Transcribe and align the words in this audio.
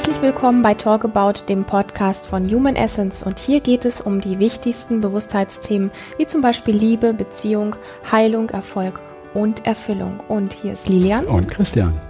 Herzlich 0.00 0.22
willkommen 0.22 0.62
bei 0.62 0.72
Talk 0.72 1.04
About, 1.04 1.44
dem 1.46 1.66
Podcast 1.66 2.26
von 2.26 2.50
Human 2.50 2.74
Essence. 2.74 3.22
Und 3.22 3.38
hier 3.38 3.60
geht 3.60 3.84
es 3.84 4.00
um 4.00 4.22
die 4.22 4.38
wichtigsten 4.38 5.02
Bewusstheitsthemen, 5.02 5.90
wie 6.16 6.24
zum 6.24 6.40
Beispiel 6.40 6.74
Liebe, 6.74 7.12
Beziehung, 7.12 7.76
Heilung, 8.10 8.48
Erfolg 8.48 8.98
und 9.34 9.66
Erfüllung. 9.66 10.20
Und 10.26 10.54
hier 10.54 10.72
ist 10.72 10.88
Lilian. 10.88 11.26
Und 11.26 11.48
Christian. 11.48 12.00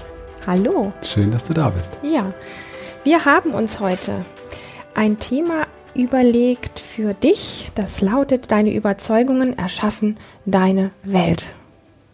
Hallo. 0.47 0.93
Schön, 1.03 1.33
dass 1.33 1.43
du 1.43 1.53
da 1.53 1.71
bist. 1.71 1.99
Ja, 2.05 2.33
wir 3.03 3.25
haben 3.25 3.55
uns 3.55 3.81
heute 3.81 4.25
ein 4.95 5.19
Thema 5.19 5.67
überlegt 5.93 6.79
für 6.79 7.13
dich. 7.13 7.73
Das 7.75 8.01
lautet, 8.01 8.53
deine 8.53 8.73
Überzeugungen 8.73 9.59
erschaffen 9.59 10.17
deine 10.47 10.93
Welt. 11.03 11.45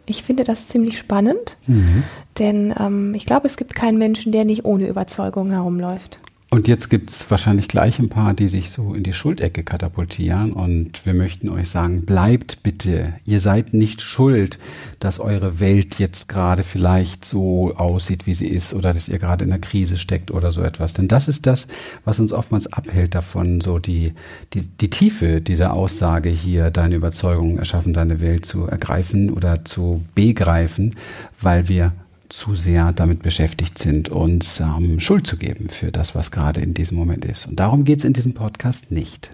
Ich 0.06 0.22
finde 0.22 0.44
das 0.44 0.68
ziemlich 0.68 0.98
spannend, 0.98 1.56
mhm. 1.66 2.04
denn 2.38 2.74
ähm, 2.78 3.14
ich 3.14 3.26
glaube, 3.26 3.46
es 3.46 3.56
gibt 3.56 3.74
keinen 3.74 3.98
Menschen, 3.98 4.32
der 4.32 4.44
nicht 4.44 4.64
ohne 4.64 4.86
Überzeugung 4.86 5.50
herumläuft. 5.50 6.20
Und 6.48 6.68
jetzt 6.68 6.90
gibt 6.90 7.10
es 7.10 7.28
wahrscheinlich 7.28 7.66
gleich 7.66 7.98
ein 7.98 8.08
paar, 8.08 8.32
die 8.32 8.46
sich 8.46 8.70
so 8.70 8.94
in 8.94 9.02
die 9.02 9.12
Schuldecke 9.12 9.64
katapultieren. 9.64 10.52
Und 10.52 11.04
wir 11.04 11.12
möchten 11.12 11.48
euch 11.48 11.68
sagen, 11.68 12.06
bleibt 12.06 12.62
bitte. 12.62 13.14
Ihr 13.24 13.40
seid 13.40 13.74
nicht 13.74 14.00
schuld, 14.00 14.60
dass 15.00 15.18
eure 15.18 15.58
Welt 15.58 15.98
jetzt 15.98 16.28
gerade 16.28 16.62
vielleicht 16.62 17.24
so 17.24 17.74
aussieht, 17.74 18.28
wie 18.28 18.34
sie 18.34 18.46
ist, 18.46 18.74
oder 18.74 18.94
dass 18.94 19.08
ihr 19.08 19.18
gerade 19.18 19.44
in 19.44 19.52
einer 19.52 19.60
Krise 19.60 19.96
steckt 19.96 20.30
oder 20.30 20.52
so 20.52 20.62
etwas. 20.62 20.92
Denn 20.92 21.08
das 21.08 21.26
ist 21.26 21.46
das, 21.46 21.66
was 22.04 22.20
uns 22.20 22.32
oftmals 22.32 22.72
abhält 22.72 23.16
davon, 23.16 23.60
so 23.60 23.80
die, 23.80 24.12
die, 24.54 24.62
die 24.62 24.90
Tiefe 24.90 25.40
dieser 25.40 25.72
Aussage 25.72 26.28
hier, 26.28 26.70
deine 26.70 26.94
Überzeugung 26.94 27.58
erschaffen, 27.58 27.92
deine 27.92 28.20
Welt 28.20 28.46
zu 28.46 28.66
ergreifen 28.66 29.30
oder 29.30 29.64
zu 29.64 30.04
begreifen, 30.14 30.94
weil 31.40 31.68
wir 31.68 31.92
zu 32.28 32.54
sehr 32.54 32.92
damit 32.92 33.22
beschäftigt 33.22 33.78
sind, 33.78 34.08
uns 34.08 34.60
ähm, 34.60 35.00
Schuld 35.00 35.26
zu 35.26 35.36
geben 35.36 35.68
für 35.68 35.92
das, 35.92 36.14
was 36.14 36.30
gerade 36.30 36.60
in 36.60 36.74
diesem 36.74 36.96
Moment 36.96 37.24
ist. 37.24 37.46
Und 37.46 37.60
darum 37.60 37.84
geht 37.84 38.00
es 38.00 38.04
in 38.04 38.12
diesem 38.12 38.34
Podcast 38.34 38.90
nicht. 38.90 39.30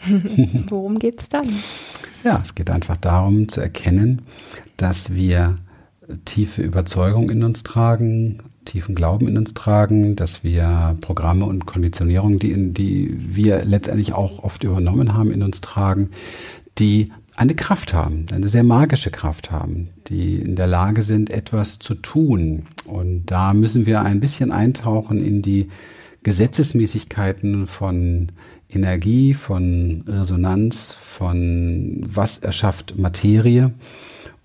Worum 0.68 0.98
geht 0.98 1.20
es 1.20 1.28
dann? 1.28 1.48
Ja, 2.24 2.40
es 2.42 2.54
geht 2.54 2.70
einfach 2.70 2.96
darum 2.96 3.48
zu 3.48 3.60
erkennen, 3.60 4.22
dass 4.76 5.14
wir 5.14 5.58
tiefe 6.24 6.62
Überzeugung 6.62 7.30
in 7.30 7.44
uns 7.44 7.62
tragen, 7.62 8.42
tiefen 8.64 8.94
Glauben 8.94 9.28
in 9.28 9.38
uns 9.38 9.54
tragen, 9.54 10.16
dass 10.16 10.44
wir 10.44 10.96
Programme 11.00 11.46
und 11.46 11.66
Konditionierungen, 11.66 12.38
die, 12.38 12.52
in, 12.52 12.74
die 12.74 13.14
wir 13.16 13.64
letztendlich 13.64 14.12
auch 14.12 14.42
oft 14.42 14.64
übernommen 14.64 15.14
haben, 15.14 15.30
in 15.30 15.42
uns 15.42 15.60
tragen, 15.60 16.10
die 16.78 17.12
eine 17.40 17.54
Kraft 17.54 17.94
haben, 17.94 18.26
eine 18.32 18.50
sehr 18.50 18.64
magische 18.64 19.10
Kraft 19.10 19.50
haben, 19.50 19.88
die 20.08 20.36
in 20.36 20.56
der 20.56 20.66
Lage 20.66 21.00
sind, 21.00 21.30
etwas 21.30 21.78
zu 21.78 21.94
tun. 21.94 22.66
Und 22.84 23.24
da 23.24 23.54
müssen 23.54 23.86
wir 23.86 24.02
ein 24.02 24.20
bisschen 24.20 24.52
eintauchen 24.52 25.24
in 25.24 25.40
die 25.40 25.70
Gesetzesmäßigkeiten 26.22 27.66
von 27.66 28.30
Energie, 28.68 29.32
von 29.32 30.04
Resonanz, 30.06 30.92
von 30.92 32.02
was 32.06 32.36
erschafft 32.36 32.98
Materie 32.98 33.72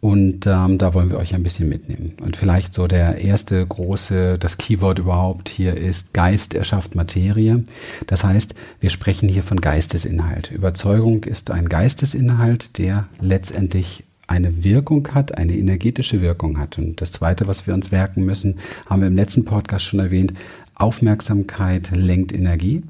und 0.05 0.45
ähm, 0.45 0.77
da 0.77 0.93
wollen 0.93 1.09
wir 1.09 1.17
euch 1.17 1.33
ein 1.33 1.41
bisschen 1.41 1.67
mitnehmen. 1.67 2.13
Und 2.21 2.37
vielleicht 2.37 2.75
so 2.75 2.85
der 2.85 3.17
erste 3.17 3.65
große, 3.65 4.37
das 4.37 4.59
Keyword 4.59 4.99
überhaupt 4.99 5.49
hier 5.49 5.75
ist 5.75 6.13
Geist 6.13 6.53
erschafft 6.53 6.93
Materie. 6.93 7.63
Das 8.05 8.23
heißt, 8.23 8.53
wir 8.79 8.91
sprechen 8.91 9.27
hier 9.27 9.41
von 9.41 9.59
Geistesinhalt. 9.59 10.51
Überzeugung 10.51 11.23
ist 11.23 11.49
ein 11.49 11.69
Geistesinhalt, 11.69 12.77
der 12.77 13.07
letztendlich 13.19 14.03
eine 14.27 14.63
Wirkung 14.63 15.07
hat, 15.15 15.39
eine 15.39 15.57
energetische 15.57 16.21
Wirkung 16.21 16.59
hat. 16.59 16.77
Und 16.77 17.01
das 17.01 17.11
Zweite, 17.11 17.47
was 17.47 17.65
wir 17.65 17.73
uns 17.73 17.89
merken 17.89 18.25
müssen, 18.25 18.59
haben 18.85 19.01
wir 19.01 19.07
im 19.07 19.15
letzten 19.15 19.43
Podcast 19.43 19.85
schon 19.85 19.99
erwähnt, 19.99 20.33
Aufmerksamkeit 20.75 21.91
lenkt 21.95 22.33
Energie. 22.33 22.83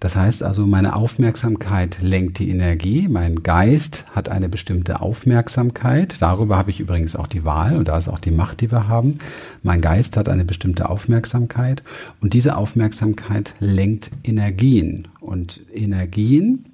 Das 0.00 0.14
heißt 0.14 0.42
also, 0.42 0.66
meine 0.66 0.94
Aufmerksamkeit 0.94 1.98
lenkt 2.00 2.38
die 2.38 2.50
Energie, 2.50 3.08
mein 3.08 3.42
Geist 3.42 4.04
hat 4.14 4.28
eine 4.28 4.48
bestimmte 4.48 5.00
Aufmerksamkeit. 5.00 6.20
Darüber 6.20 6.56
habe 6.56 6.70
ich 6.70 6.80
übrigens 6.80 7.16
auch 7.16 7.26
die 7.26 7.44
Wahl 7.44 7.76
und 7.76 7.88
da 7.88 7.96
ist 7.96 8.08
auch 8.08 8.18
die 8.18 8.30
Macht, 8.30 8.60
die 8.60 8.70
wir 8.70 8.88
haben. 8.88 9.18
Mein 9.62 9.80
Geist 9.80 10.16
hat 10.16 10.28
eine 10.28 10.44
bestimmte 10.44 10.88
Aufmerksamkeit 10.88 11.82
und 12.20 12.32
diese 12.34 12.56
Aufmerksamkeit 12.56 13.54
lenkt 13.60 14.10
Energien. 14.22 15.08
Und 15.20 15.62
Energien, 15.74 16.66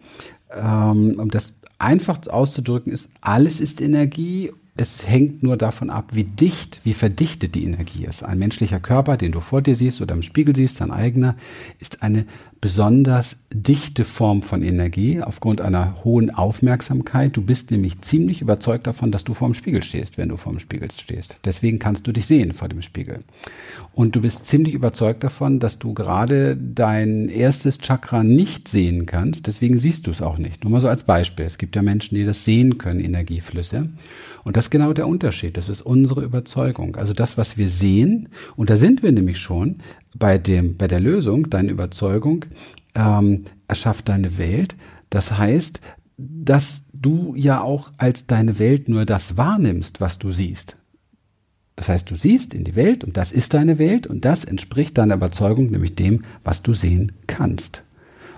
ähm, 0.50 1.18
um 1.18 1.30
das 1.30 1.54
einfach 1.78 2.26
auszudrücken, 2.26 2.92
ist, 2.92 3.10
alles 3.20 3.60
ist 3.60 3.80
Energie 3.80 4.52
es 4.76 5.06
hängt 5.06 5.42
nur 5.42 5.56
davon 5.56 5.88
ab, 5.88 6.10
wie 6.14 6.24
dicht, 6.24 6.80
wie 6.82 6.94
verdichtet 6.94 7.54
die 7.54 7.64
Energie 7.64 8.06
ist. 8.06 8.24
Ein 8.24 8.38
menschlicher 8.38 8.80
Körper, 8.80 9.16
den 9.16 9.30
du 9.30 9.40
vor 9.40 9.62
dir 9.62 9.76
siehst 9.76 10.00
oder 10.00 10.14
im 10.14 10.22
Spiegel 10.22 10.56
siehst, 10.56 10.80
dein 10.80 10.90
eigener, 10.90 11.36
ist 11.78 12.02
eine 12.02 12.26
besonders 12.64 13.36
dichte 13.52 14.06
Form 14.06 14.40
von 14.40 14.62
Energie 14.62 15.20
aufgrund 15.20 15.60
einer 15.60 16.02
hohen 16.02 16.30
Aufmerksamkeit. 16.30 17.36
Du 17.36 17.42
bist 17.42 17.70
nämlich 17.70 18.00
ziemlich 18.00 18.40
überzeugt 18.40 18.86
davon, 18.86 19.12
dass 19.12 19.22
du 19.22 19.34
vor 19.34 19.48
dem 19.48 19.52
Spiegel 19.52 19.82
stehst, 19.82 20.16
wenn 20.16 20.30
du 20.30 20.38
vor 20.38 20.50
dem 20.50 20.60
Spiegel 20.60 20.90
stehst. 20.90 21.36
Deswegen 21.44 21.78
kannst 21.78 22.06
du 22.06 22.12
dich 22.12 22.24
sehen 22.24 22.54
vor 22.54 22.68
dem 22.68 22.80
Spiegel. 22.80 23.18
Und 23.92 24.16
du 24.16 24.22
bist 24.22 24.46
ziemlich 24.46 24.72
überzeugt 24.72 25.24
davon, 25.24 25.60
dass 25.60 25.78
du 25.78 25.92
gerade 25.92 26.56
dein 26.56 27.28
erstes 27.28 27.76
Chakra 27.80 28.24
nicht 28.24 28.66
sehen 28.68 29.04
kannst. 29.04 29.46
Deswegen 29.46 29.76
siehst 29.76 30.06
du 30.06 30.10
es 30.10 30.22
auch 30.22 30.38
nicht. 30.38 30.64
Nur 30.64 30.70
mal 30.72 30.80
so 30.80 30.88
als 30.88 31.02
Beispiel. 31.02 31.44
Es 31.44 31.58
gibt 31.58 31.76
ja 31.76 31.82
Menschen, 31.82 32.14
die 32.14 32.24
das 32.24 32.46
sehen 32.46 32.78
können, 32.78 33.00
Energieflüsse. 33.00 33.90
Und 34.42 34.56
das 34.56 34.66
ist 34.66 34.70
genau 34.70 34.94
der 34.94 35.06
Unterschied. 35.06 35.58
Das 35.58 35.68
ist 35.68 35.82
unsere 35.82 36.22
Überzeugung. 36.22 36.96
Also 36.96 37.12
das, 37.12 37.36
was 37.36 37.58
wir 37.58 37.68
sehen, 37.68 38.30
und 38.56 38.70
da 38.70 38.76
sind 38.76 39.02
wir 39.02 39.12
nämlich 39.12 39.38
schon 39.38 39.76
bei 40.14 40.38
dem, 40.38 40.76
bei 40.76 40.88
der 40.88 41.00
Lösung, 41.00 41.50
deine 41.50 41.70
Überzeugung, 41.70 42.46
ähm, 42.94 43.44
erschafft 43.68 44.08
deine 44.08 44.38
Welt. 44.38 44.76
Das 45.10 45.36
heißt, 45.36 45.80
dass 46.16 46.82
du 46.92 47.34
ja 47.36 47.60
auch 47.60 47.92
als 47.98 48.26
deine 48.26 48.58
Welt 48.58 48.88
nur 48.88 49.04
das 49.04 49.36
wahrnimmst, 49.36 50.00
was 50.00 50.18
du 50.18 50.32
siehst. 50.32 50.76
Das 51.76 51.88
heißt, 51.88 52.08
du 52.10 52.16
siehst 52.16 52.54
in 52.54 52.64
die 52.64 52.76
Welt 52.76 53.02
und 53.02 53.16
das 53.16 53.32
ist 53.32 53.52
deine 53.54 53.78
Welt 53.78 54.06
und 54.06 54.24
das 54.24 54.44
entspricht 54.44 54.96
deiner 54.96 55.16
Überzeugung, 55.16 55.70
nämlich 55.70 55.96
dem, 55.96 56.24
was 56.44 56.62
du 56.62 56.72
sehen 56.72 57.12
kannst 57.26 57.82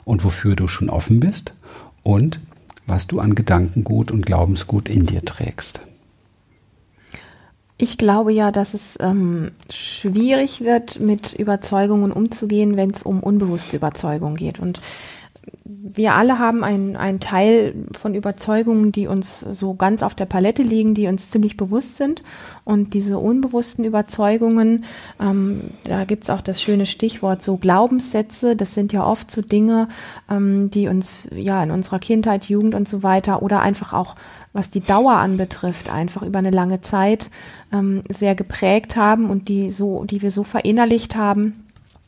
und 0.05 0.25
wofür 0.25 0.57
du 0.57 0.69
schon 0.69 0.89
offen 0.89 1.21
bist 1.21 1.55
und 2.03 2.41
was 2.87 3.07
du 3.07 3.21
an 3.21 3.35
Gedankengut 3.35 4.11
und 4.11 4.25
Glaubensgut 4.25 4.89
in 4.89 5.07
dir 5.07 5.25
trägst. 5.25 5.81
Ich 7.79 7.99
glaube 7.99 8.33
ja, 8.33 8.53
dass 8.53 8.73
es 8.73 8.97
ähm, 9.01 9.53
schwierig 9.71 10.63
wird, 10.63 10.99
mit 10.99 11.35
Überzeugungen 11.35 12.11
umzugehen, 12.11 12.77
wenn 12.77 12.91
es 12.91 13.03
um 13.03 13.23
unbewusste 13.23 13.77
Überzeugungen 13.77 14.37
geht. 14.37 14.59
Und 14.59 14.81
wir 15.65 16.15
alle 16.15 16.39
haben 16.39 16.65
einen 16.65 17.21
Teil 17.21 17.75
von 17.93 18.15
Überzeugungen, 18.15 18.93
die 18.93 19.07
uns 19.07 19.41
so 19.41 19.75
ganz 19.75 20.03
auf 20.03 20.15
der 20.15 20.27
Palette 20.27 20.63
liegen, 20.63 20.95
die 20.95 21.07
uns 21.07 21.31
ziemlich 21.31 21.57
bewusst 21.57 21.97
sind. 21.97 22.23
Und 22.65 22.95
diese 22.95 23.19
unbewussten 23.19 23.85
Überzeugungen, 23.85 24.85
ähm, 25.21 25.71
da 25.85 26.05
gibt's 26.05 26.31
auch 26.31 26.41
das 26.41 26.61
schöne 26.61 26.87
Stichwort 26.87 27.43
so 27.43 27.57
Glaubenssätze. 27.57 28.57
Das 28.57 28.75
sind 28.75 28.93
ja 28.93 29.07
oft 29.07 29.31
so 29.31 29.43
Dinge, 29.43 29.89
ähm, 30.31 30.71
die 30.71 30.89
uns 30.89 31.29
ja 31.35 31.63
in 31.63 31.71
unserer 31.71 31.99
Kindheit, 31.99 32.47
Jugend 32.47 32.75
und 32.75 32.89
so 32.89 33.03
weiter 33.03 33.43
oder 33.43 33.61
einfach 33.61 33.93
auch 33.93 34.15
was 34.57 34.71
die 34.71 34.81
Dauer 34.81 35.13
anbetrifft, 35.17 35.91
einfach 35.91 36.23
über 36.23 36.39
eine 36.39 36.51
lange 36.51 36.81
Zeit 36.81 37.31
ähm, 37.73 38.03
sehr 38.09 38.35
geprägt 38.35 38.97
haben 38.97 39.29
und 39.29 39.49
die 39.49 39.71
so, 39.71 40.05
die 40.05 40.23
wir 40.23 40.31
so 40.31 40.45
verinnerlicht 40.45 41.15
haben, 41.15 41.67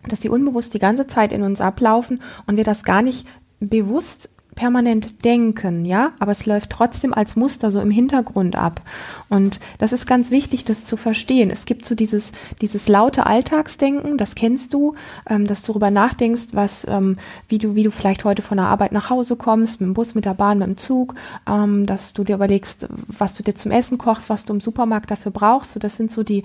dass 0.09 0.23
sie 0.23 0.31
unbewusst 0.31 0.73
die 0.73 0.79
ganze 0.79 1.07
Zeit 1.07 1.33
in 1.33 1.43
uns 1.43 1.61
ablaufen 1.61 2.23
und 2.47 2.57
wir 2.57 2.65
das 2.65 2.85
gar 2.85 3.03
nicht 3.03 3.27
bewusst 3.61 4.31
permanent 4.59 5.25
denken, 5.25 5.85
ja, 5.85 6.11
aber 6.19 6.33
es 6.33 6.45
läuft 6.45 6.71
trotzdem 6.71 7.15
als 7.15 7.37
Muster 7.37 7.71
so 7.71 7.81
im 7.81 7.93
Hintergrund 7.93 8.57
ab. 8.57 8.83
Und 9.29 9.61
das 9.79 9.93
ist 9.93 10.05
ganz 10.05 10.33
wichtig, 10.33 10.65
das 10.65 10.83
zu 10.83 10.97
verstehen. 10.97 11.53
Es 11.53 11.65
gibt 11.65 11.85
so 11.85 11.95
dieses, 11.95 12.33
dieses 12.61 12.89
laute 12.89 13.25
Alltagsdenken, 13.25 14.19
das 14.19 14.35
kennst 14.35 14.75
du, 14.75 14.97
ähm, 15.31 15.47
dass 15.47 15.63
du 15.63 15.73
darüber 15.73 15.93
nachdenkst, 15.93 16.49
was, 16.55 16.85
ähm, 16.89 17.19
wie 17.49 17.59
du, 17.59 17.77
wie 17.77 17.85
du 17.85 17.93
vielleicht 17.93 18.25
heute 18.25 18.43
von 18.43 18.57
der 18.57 18.67
Arbeit 18.67 18.91
nach 18.91 19.11
Hause 19.11 19.37
kommst, 19.37 19.81
mit 19.81 19.87
dem 19.87 19.95
Bus, 19.95 20.17
mit 20.17 20.25
der 20.25 20.35
Bahn, 20.35 20.59
mit 20.59 20.67
dem 20.67 20.77
Zug, 20.77 21.15
ähm, 21.49 21.87
dass 21.87 22.13
du 22.13 22.25
dir 22.25 22.35
überlegst, 22.35 22.89
was 23.07 23.35
du 23.35 23.45
dir 23.45 23.55
zum 23.55 23.71
Essen 23.71 23.97
kochst, 23.97 24.29
was 24.29 24.45
du 24.45 24.55
im 24.55 24.61
Supermarkt 24.61 25.13
dafür 25.13 25.31
brauchst. 25.31 25.75
So, 25.75 25.79
das 25.79 25.97
sind 25.97 26.11
so 26.11 26.25
die, 26.25 26.43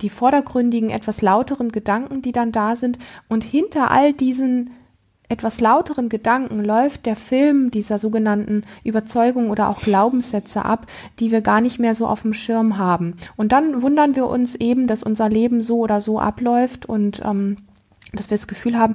die 0.00 0.08
vordergründigen, 0.08 0.90
etwas 0.90 1.22
lauteren 1.22 1.70
Gedanken, 1.70 2.20
die 2.20 2.32
dann 2.32 2.50
da 2.50 2.74
sind. 2.74 2.98
Und 3.28 3.44
hinter 3.44 3.92
all 3.92 4.12
diesen 4.12 4.70
etwas 5.34 5.60
lauteren 5.60 6.08
Gedanken 6.08 6.64
läuft 6.64 7.06
der 7.06 7.16
Film 7.16 7.72
dieser 7.72 7.98
sogenannten 7.98 8.62
Überzeugung 8.84 9.50
oder 9.50 9.68
auch 9.68 9.80
Glaubenssätze 9.80 10.64
ab, 10.64 10.86
die 11.18 11.32
wir 11.32 11.40
gar 11.40 11.60
nicht 11.60 11.80
mehr 11.80 11.96
so 11.96 12.06
auf 12.06 12.22
dem 12.22 12.34
Schirm 12.34 12.78
haben. 12.78 13.16
Und 13.36 13.50
dann 13.50 13.82
wundern 13.82 14.14
wir 14.14 14.28
uns 14.28 14.54
eben, 14.54 14.86
dass 14.86 15.02
unser 15.02 15.28
Leben 15.28 15.60
so 15.60 15.78
oder 15.78 16.00
so 16.00 16.20
abläuft 16.20 16.86
und 16.86 17.20
ähm, 17.24 17.56
dass 18.12 18.30
wir 18.30 18.36
das 18.36 18.46
Gefühl 18.46 18.78
haben, 18.78 18.94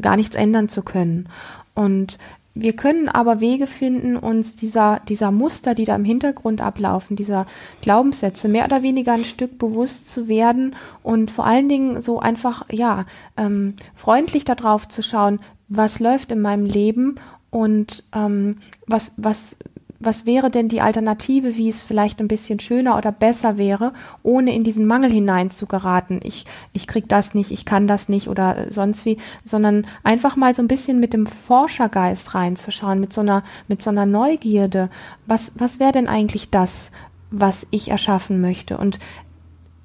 gar 0.00 0.16
nichts 0.16 0.36
ändern 0.36 0.70
zu 0.70 0.82
können. 0.82 1.28
Und 1.74 2.18
wir 2.56 2.76
können 2.76 3.08
aber 3.08 3.40
Wege 3.40 3.66
finden, 3.66 4.16
uns 4.16 4.54
dieser, 4.54 5.00
dieser 5.08 5.32
Muster, 5.32 5.74
die 5.74 5.84
da 5.84 5.96
im 5.96 6.04
Hintergrund 6.04 6.60
ablaufen, 6.60 7.16
dieser 7.16 7.46
Glaubenssätze 7.82 8.46
mehr 8.46 8.64
oder 8.64 8.82
weniger 8.82 9.12
ein 9.12 9.24
Stück 9.24 9.58
bewusst 9.58 10.08
zu 10.08 10.28
werden 10.28 10.76
und 11.02 11.32
vor 11.32 11.46
allen 11.46 11.68
Dingen 11.68 12.00
so 12.00 12.20
einfach, 12.20 12.64
ja, 12.70 13.06
ähm, 13.36 13.74
freundlich 13.96 14.44
darauf 14.44 14.86
zu 14.86 15.02
schauen, 15.02 15.40
was 15.68 16.00
läuft 16.00 16.32
in 16.32 16.40
meinem 16.40 16.66
Leben 16.66 17.16
und 17.50 18.04
ähm, 18.14 18.58
was, 18.86 19.12
was, 19.16 19.56
was 20.00 20.26
wäre 20.26 20.50
denn 20.50 20.68
die 20.68 20.80
Alternative, 20.80 21.56
wie 21.56 21.68
es 21.68 21.82
vielleicht 21.82 22.20
ein 22.20 22.28
bisschen 22.28 22.60
schöner 22.60 22.96
oder 22.96 23.12
besser 23.12 23.58
wäre, 23.58 23.92
ohne 24.22 24.54
in 24.54 24.64
diesen 24.64 24.86
Mangel 24.86 25.12
hinein 25.12 25.50
zu 25.50 25.66
geraten. 25.66 26.20
Ich, 26.22 26.44
ich 26.72 26.86
krieg 26.86 27.08
das 27.08 27.34
nicht, 27.34 27.50
ich 27.50 27.64
kann 27.64 27.86
das 27.86 28.08
nicht 28.08 28.28
oder 28.28 28.70
sonst 28.70 29.04
wie, 29.04 29.18
sondern 29.44 29.86
einfach 30.02 30.36
mal 30.36 30.54
so 30.54 30.62
ein 30.62 30.68
bisschen 30.68 31.00
mit 31.00 31.12
dem 31.12 31.26
Forschergeist 31.26 32.34
reinzuschauen, 32.34 33.00
mit 33.00 33.12
so 33.12 33.20
einer, 33.20 33.44
mit 33.68 33.82
so 33.82 33.90
einer 33.90 34.06
Neugierde. 34.06 34.90
Was, 35.26 35.52
was 35.56 35.80
wäre 35.80 35.92
denn 35.92 36.08
eigentlich 36.08 36.50
das, 36.50 36.90
was 37.30 37.66
ich 37.70 37.90
erschaffen 37.90 38.40
möchte? 38.40 38.76
Und 38.78 38.98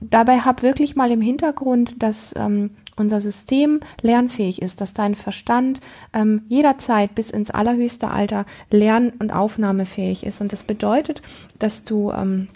dabei 0.01 0.39
hab 0.39 0.61
wirklich 0.63 0.95
mal 0.95 1.11
im 1.11 1.21
Hintergrund, 1.21 2.01
dass 2.01 2.33
ähm, 2.37 2.71
unser 2.99 3.21
System 3.21 3.79
lernfähig 4.01 4.61
ist, 4.61 4.81
dass 4.81 4.93
dein 4.93 5.15
Verstand 5.15 5.79
ähm, 6.13 6.43
jederzeit 6.47 7.15
bis 7.15 7.31
ins 7.31 7.51
allerhöchste 7.51 8.11
Alter 8.11 8.45
lern- 8.69 9.13
und 9.19 9.31
aufnahmefähig 9.31 10.25
ist. 10.25 10.41
Und 10.41 10.51
das 10.51 10.63
bedeutet, 10.63 11.21
dass 11.57 11.83
du 11.83 12.11
ähm, 12.11 12.47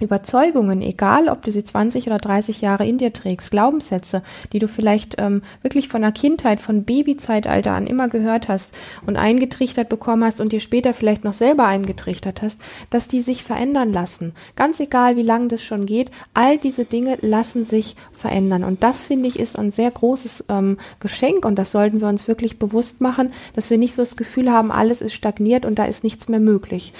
Überzeugungen, 0.00 0.82
egal 0.82 1.28
ob 1.28 1.42
du 1.42 1.52
sie 1.52 1.64
20 1.64 2.06
oder 2.06 2.18
30 2.18 2.60
Jahre 2.60 2.86
in 2.86 2.98
dir 2.98 3.12
trägst, 3.12 3.50
Glaubenssätze, 3.50 4.22
die 4.52 4.58
du 4.58 4.68
vielleicht 4.68 5.16
ähm, 5.18 5.42
wirklich 5.62 5.88
von 5.88 6.02
der 6.02 6.12
Kindheit, 6.12 6.60
von 6.60 6.84
Babyzeitalter 6.84 7.72
an 7.72 7.86
immer 7.86 8.08
gehört 8.08 8.48
hast 8.48 8.74
und 9.06 9.16
eingetrichtert 9.16 9.88
bekommen 9.88 10.24
hast 10.24 10.40
und 10.40 10.52
dir 10.52 10.60
später 10.60 10.94
vielleicht 10.94 11.24
noch 11.24 11.32
selber 11.32 11.64
eingetrichtert 11.64 12.42
hast, 12.42 12.60
dass 12.90 13.08
die 13.08 13.20
sich 13.20 13.42
verändern 13.42 13.92
lassen. 13.92 14.34
Ganz 14.56 14.80
egal, 14.80 15.16
wie 15.16 15.22
lange 15.22 15.48
das 15.48 15.62
schon 15.62 15.86
geht, 15.86 16.10
all 16.34 16.58
diese 16.58 16.84
Dinge 16.84 17.18
lassen 17.20 17.64
sich 17.64 17.96
verändern. 18.12 18.64
Und 18.64 18.82
das, 18.82 19.04
finde 19.04 19.28
ich, 19.28 19.38
ist 19.38 19.58
ein 19.58 19.70
sehr 19.70 19.90
großes 19.90 20.46
ähm, 20.48 20.78
Geschenk 21.00 21.44
und 21.44 21.56
das 21.56 21.72
sollten 21.72 22.00
wir 22.00 22.08
uns 22.08 22.28
wirklich 22.28 22.58
bewusst 22.58 23.00
machen, 23.00 23.32
dass 23.54 23.70
wir 23.70 23.78
nicht 23.78 23.94
so 23.94 24.02
das 24.02 24.16
Gefühl 24.16 24.50
haben, 24.50 24.70
alles 24.70 25.00
ist 25.00 25.14
stagniert 25.14 25.64
und 25.64 25.78
da 25.78 25.84
ist 25.84 26.04
nichts 26.04 26.28
mehr 26.28 26.40
möglich 26.40 26.92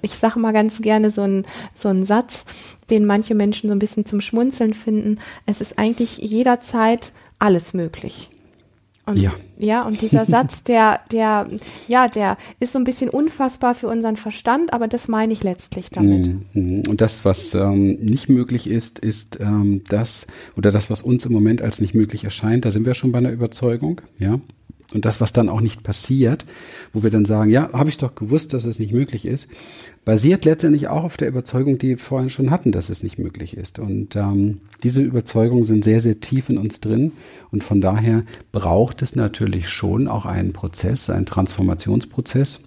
ich 0.00 0.14
sage 0.14 0.38
mal 0.38 0.52
ganz 0.52 0.80
gerne 0.80 1.10
so 1.10 1.22
einen 1.22 1.44
so 1.74 1.88
einen 1.88 2.04
Satz, 2.04 2.41
den 2.90 3.06
manche 3.06 3.34
Menschen 3.34 3.68
so 3.68 3.74
ein 3.74 3.78
bisschen 3.78 4.04
zum 4.04 4.20
Schmunzeln 4.20 4.74
finden. 4.74 5.18
Es 5.46 5.60
ist 5.60 5.78
eigentlich 5.78 6.18
jederzeit 6.18 7.12
alles 7.38 7.74
möglich. 7.74 8.30
Und, 9.04 9.16
ja. 9.16 9.32
ja, 9.58 9.84
und 9.84 10.00
dieser 10.00 10.24
Satz, 10.26 10.62
der, 10.62 11.00
der, 11.10 11.48
ja, 11.88 12.06
der 12.06 12.36
ist 12.60 12.72
so 12.72 12.78
ein 12.78 12.84
bisschen 12.84 13.10
unfassbar 13.10 13.74
für 13.74 13.88
unseren 13.88 14.16
Verstand, 14.16 14.72
aber 14.72 14.86
das 14.86 15.08
meine 15.08 15.32
ich 15.32 15.42
letztlich 15.42 15.90
damit. 15.90 16.28
Mhm, 16.28 16.44
mhm. 16.52 16.82
Und 16.88 17.00
das, 17.00 17.24
was 17.24 17.52
ähm, 17.54 17.94
nicht 17.94 18.28
möglich 18.28 18.68
ist, 18.68 19.00
ist 19.00 19.40
ähm, 19.40 19.82
das, 19.88 20.28
oder 20.56 20.70
das, 20.70 20.88
was 20.88 21.02
uns 21.02 21.26
im 21.26 21.32
Moment 21.32 21.62
als 21.62 21.80
nicht 21.80 21.94
möglich 21.94 22.24
erscheint, 22.24 22.64
da 22.64 22.70
sind 22.70 22.86
wir 22.86 22.94
schon 22.94 23.10
bei 23.10 23.18
einer 23.18 23.32
Überzeugung, 23.32 24.00
ja. 24.18 24.38
Und 24.94 25.06
das, 25.06 25.22
was 25.22 25.32
dann 25.32 25.48
auch 25.48 25.62
nicht 25.62 25.82
passiert, 25.82 26.44
wo 26.92 27.02
wir 27.02 27.10
dann 27.10 27.24
sagen, 27.24 27.50
ja, 27.50 27.72
habe 27.72 27.88
ich 27.88 27.96
doch 27.96 28.14
gewusst, 28.14 28.52
dass 28.52 28.66
es 28.66 28.78
nicht 28.78 28.92
möglich 28.92 29.26
ist, 29.26 29.48
basiert 30.04 30.44
letztendlich 30.44 30.88
auch 30.88 31.04
auf 31.04 31.16
der 31.16 31.28
Überzeugung, 31.28 31.78
die 31.78 31.90
wir 31.90 31.98
vorhin 31.98 32.30
schon 32.30 32.50
hatten, 32.50 32.72
dass 32.72 32.90
es 32.90 33.02
nicht 33.02 33.18
möglich 33.18 33.56
ist. 33.56 33.78
Und 33.78 34.16
ähm, 34.16 34.60
diese 34.82 35.00
Überzeugungen 35.00 35.64
sind 35.64 35.84
sehr, 35.84 36.00
sehr 36.00 36.20
tief 36.20 36.48
in 36.48 36.58
uns 36.58 36.80
drin. 36.80 37.12
Und 37.50 37.62
von 37.62 37.80
daher 37.80 38.24
braucht 38.50 39.02
es 39.02 39.14
natürlich 39.14 39.68
schon 39.68 40.08
auch 40.08 40.26
einen 40.26 40.52
Prozess, 40.52 41.08
einen 41.08 41.26
Transformationsprozess. 41.26 42.64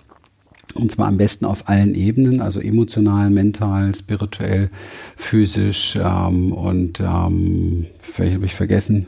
Und 0.76 0.92
zwar 0.92 1.08
am 1.08 1.18
besten 1.18 1.46
auf 1.46 1.70
allen 1.70 1.96
Ebenen, 1.96 2.42
also 2.42 2.60
emotional, 2.60 3.30
mental, 3.30 3.96
spirituell, 3.96 4.70
physisch 5.16 5.98
ähm, 6.02 6.52
und 6.52 7.00
ähm, 7.00 7.86
vielleicht 8.02 8.36
habe 8.36 8.46
ich 8.46 8.56
vergessen, 8.56 9.08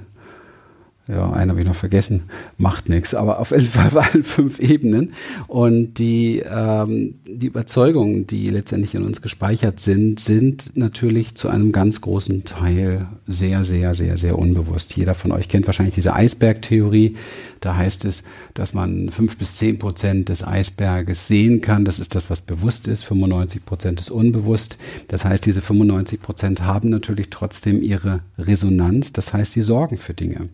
ja, 1.07 1.31
einen 1.31 1.51
habe 1.51 1.61
ich 1.61 1.67
noch 1.67 1.75
vergessen, 1.75 2.23
macht 2.57 2.89
nichts, 2.89 3.13
aber 3.13 3.39
auf 3.39 3.51
jeden 3.51 3.65
Fall 3.65 3.87
auf 3.87 3.97
allen 3.97 4.23
fünf 4.23 4.59
Ebenen. 4.59 5.13
Und 5.47 5.95
die, 5.95 6.43
ähm, 6.45 7.15
die 7.25 7.47
Überzeugungen, 7.47 8.27
die 8.27 8.49
letztendlich 8.49 8.93
in 8.93 9.03
uns 9.03 9.21
gespeichert 9.21 9.79
sind, 9.79 10.19
sind 10.19 10.75
natürlich 10.75 11.35
zu 11.35 11.47
einem 11.47 11.71
ganz 11.71 12.01
großen 12.01 12.43
Teil 12.43 13.07
sehr, 13.25 13.63
sehr, 13.63 13.93
sehr, 13.93 14.17
sehr 14.17 14.37
unbewusst. 14.37 14.97
Jeder 14.97 15.13
von 15.13 15.31
euch 15.31 15.47
kennt 15.47 15.65
wahrscheinlich 15.65 15.95
diese 15.95 16.13
Eisbergtheorie. 16.13 17.15
Da 17.61 17.77
heißt 17.77 18.03
es, 18.03 18.23
dass 18.53 18.73
man 18.73 19.09
fünf 19.09 19.37
bis 19.37 19.55
zehn 19.55 19.79
Prozent 19.79 20.27
des 20.27 20.45
Eisberges 20.45 21.27
sehen 21.27 21.61
kann. 21.61 21.85
Das 21.85 21.99
ist 21.99 22.15
das, 22.15 22.29
was 22.29 22.41
bewusst 22.41 22.87
ist. 22.87 23.03
95 23.03 23.65
Prozent 23.65 24.01
ist 24.01 24.11
unbewusst. 24.11 24.77
Das 25.07 25.23
heißt, 25.23 25.45
diese 25.45 25.61
95 25.61 26.21
Prozent 26.21 26.63
haben 26.63 26.89
natürlich 26.89 27.29
trotzdem 27.29 27.81
ihre 27.81 28.21
Resonanz. 28.37 29.13
Das 29.13 29.33
heißt, 29.33 29.55
die 29.55 29.61
sorgen 29.61 29.97
für 29.97 30.13
Dinge. 30.13 30.49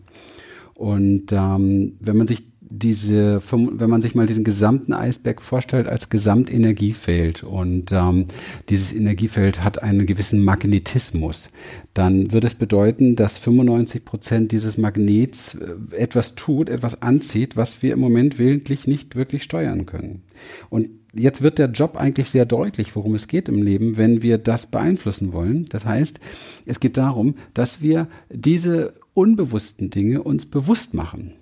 Und 0.74 1.32
ähm, 1.32 1.96
wenn 2.00 2.16
man 2.16 2.26
sich 2.26 2.42
diese, 2.78 3.40
wenn 3.50 3.90
man 3.90 4.02
sich 4.02 4.14
mal 4.14 4.26
diesen 4.26 4.44
gesamten 4.44 4.92
Eisberg 4.92 5.42
vorstellt 5.42 5.86
als 5.86 6.08
Gesamtenergiefeld 6.08 7.44
und 7.44 7.92
ähm, 7.92 8.26
dieses 8.68 8.92
Energiefeld 8.92 9.62
hat 9.62 9.82
einen 9.82 10.06
gewissen 10.06 10.44
Magnetismus, 10.44 11.50
dann 11.92 12.32
wird 12.32 12.44
es 12.44 12.54
bedeuten, 12.54 13.16
dass 13.16 13.38
95 13.38 14.04
Prozent 14.04 14.52
dieses 14.52 14.76
Magnets 14.78 15.54
äh, 15.54 15.96
etwas 15.96 16.34
tut, 16.34 16.68
etwas 16.68 17.00
anzieht, 17.02 17.56
was 17.56 17.82
wir 17.82 17.92
im 17.92 18.00
Moment 18.00 18.38
willentlich 18.38 18.86
nicht 18.86 19.14
wirklich 19.14 19.44
steuern 19.44 19.86
können. 19.86 20.22
Und 20.70 20.88
jetzt 21.12 21.42
wird 21.42 21.58
der 21.58 21.70
Job 21.70 21.96
eigentlich 21.96 22.30
sehr 22.30 22.46
deutlich, 22.46 22.96
worum 22.96 23.14
es 23.14 23.28
geht 23.28 23.48
im 23.48 23.62
Leben, 23.62 23.96
wenn 23.96 24.22
wir 24.22 24.38
das 24.38 24.66
beeinflussen 24.66 25.32
wollen. 25.32 25.66
Das 25.66 25.84
heißt, 25.84 26.18
es 26.66 26.80
geht 26.80 26.96
darum, 26.96 27.36
dass 27.52 27.80
wir 27.82 28.08
diese 28.30 28.94
unbewussten 29.14 29.90
Dinge 29.90 30.22
uns 30.22 30.46
bewusst 30.46 30.94
machen. 30.94 31.32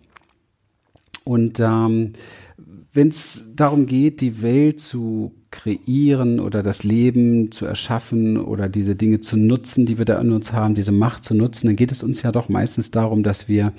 Und 1.24 1.60
ähm, 1.60 2.12
wenn 2.92 3.08
es 3.08 3.44
darum 3.56 3.86
geht, 3.86 4.20
die 4.20 4.42
Welt 4.42 4.80
zu 4.80 5.32
kreieren 5.50 6.40
oder 6.40 6.62
das 6.62 6.82
Leben 6.82 7.52
zu 7.52 7.64
erschaffen 7.64 8.38
oder 8.38 8.68
diese 8.68 8.96
Dinge 8.96 9.20
zu 9.20 9.36
nutzen, 9.36 9.86
die 9.86 9.98
wir 9.98 10.04
da 10.04 10.20
in 10.20 10.32
uns 10.32 10.52
haben, 10.52 10.74
diese 10.74 10.92
Macht 10.92 11.24
zu 11.24 11.34
nutzen, 11.34 11.68
dann 11.68 11.76
geht 11.76 11.92
es 11.92 12.02
uns 12.02 12.22
ja 12.22 12.32
doch 12.32 12.48
meistens 12.48 12.90
darum, 12.90 13.22
dass 13.22 13.48
wir, 13.48 13.72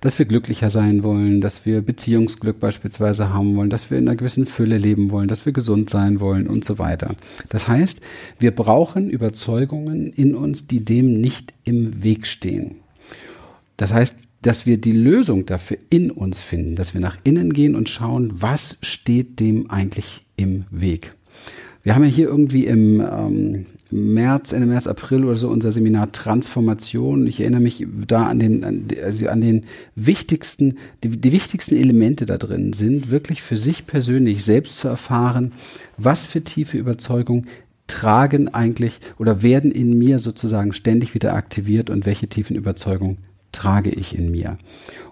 dass 0.00 0.18
wir 0.18 0.26
glücklicher 0.26 0.70
sein 0.70 1.02
wollen, 1.02 1.40
dass 1.40 1.66
wir 1.66 1.82
Beziehungsglück 1.82 2.60
beispielsweise 2.60 3.30
haben 3.30 3.56
wollen, 3.56 3.70
dass 3.70 3.90
wir 3.90 3.98
in 3.98 4.08
einer 4.08 4.16
gewissen 4.16 4.46
Fülle 4.46 4.78
leben 4.78 5.10
wollen, 5.10 5.28
dass 5.28 5.44
wir 5.44 5.52
gesund 5.52 5.90
sein 5.90 6.20
wollen 6.20 6.46
und 6.46 6.64
so 6.64 6.78
weiter. 6.78 7.14
Das 7.48 7.68
heißt, 7.68 8.00
wir 8.38 8.54
brauchen 8.54 9.10
Überzeugungen 9.10 10.12
in 10.12 10.34
uns, 10.34 10.66
die 10.66 10.84
dem 10.84 11.20
nicht 11.20 11.54
im 11.64 12.02
Weg 12.02 12.26
stehen. 12.26 12.76
Das 13.76 13.92
heißt, 13.92 14.14
dass 14.42 14.66
wir 14.66 14.78
die 14.78 14.92
Lösung 14.92 15.46
dafür 15.46 15.78
in 15.88 16.10
uns 16.10 16.40
finden, 16.40 16.76
dass 16.76 16.92
wir 16.92 17.00
nach 17.00 17.16
innen 17.24 17.52
gehen 17.52 17.74
und 17.74 17.88
schauen, 17.88 18.30
was 18.34 18.76
steht 18.82 19.40
dem 19.40 19.70
eigentlich 19.70 20.26
im 20.36 20.64
Weg. 20.70 21.14
Wir 21.82 21.94
haben 21.94 22.04
ja 22.04 22.10
hier 22.10 22.28
irgendwie 22.28 22.66
im 22.66 23.00
ähm, 23.00 23.66
März, 23.90 24.52
Ende 24.52 24.66
März, 24.66 24.86
April 24.86 25.24
oder 25.24 25.36
so 25.36 25.48
unser 25.48 25.70
Seminar 25.70 26.12
Transformation. 26.12 27.26
Ich 27.26 27.40
erinnere 27.40 27.60
mich 27.60 27.86
da 28.06 28.26
an 28.26 28.38
den, 28.38 28.64
an, 28.64 28.86
also 29.02 29.28
an 29.28 29.40
den 29.40 29.64
wichtigsten, 29.94 30.78
die, 31.02 31.08
die 31.10 31.32
wichtigsten 31.32 31.76
Elemente 31.76 32.26
da 32.26 32.36
drin 32.36 32.72
sind, 32.72 33.10
wirklich 33.10 33.40
für 33.42 33.56
sich 33.56 33.86
persönlich 33.86 34.44
selbst 34.44 34.78
zu 34.78 34.88
erfahren, 34.88 35.52
was 35.96 36.26
für 36.26 36.42
tiefe 36.42 36.76
Überzeugungen 36.76 37.46
tragen 37.86 38.48
eigentlich 38.48 39.00
oder 39.18 39.42
werden 39.42 39.70
in 39.70 39.96
mir 39.98 40.18
sozusagen 40.18 40.72
ständig 40.72 41.14
wieder 41.14 41.34
aktiviert 41.34 41.90
und 41.90 42.06
welche 42.06 42.28
tiefen 42.28 42.56
Überzeugungen 42.56 43.18
trage 43.54 43.90
ich 43.90 44.16
in 44.16 44.30
mir? 44.30 44.58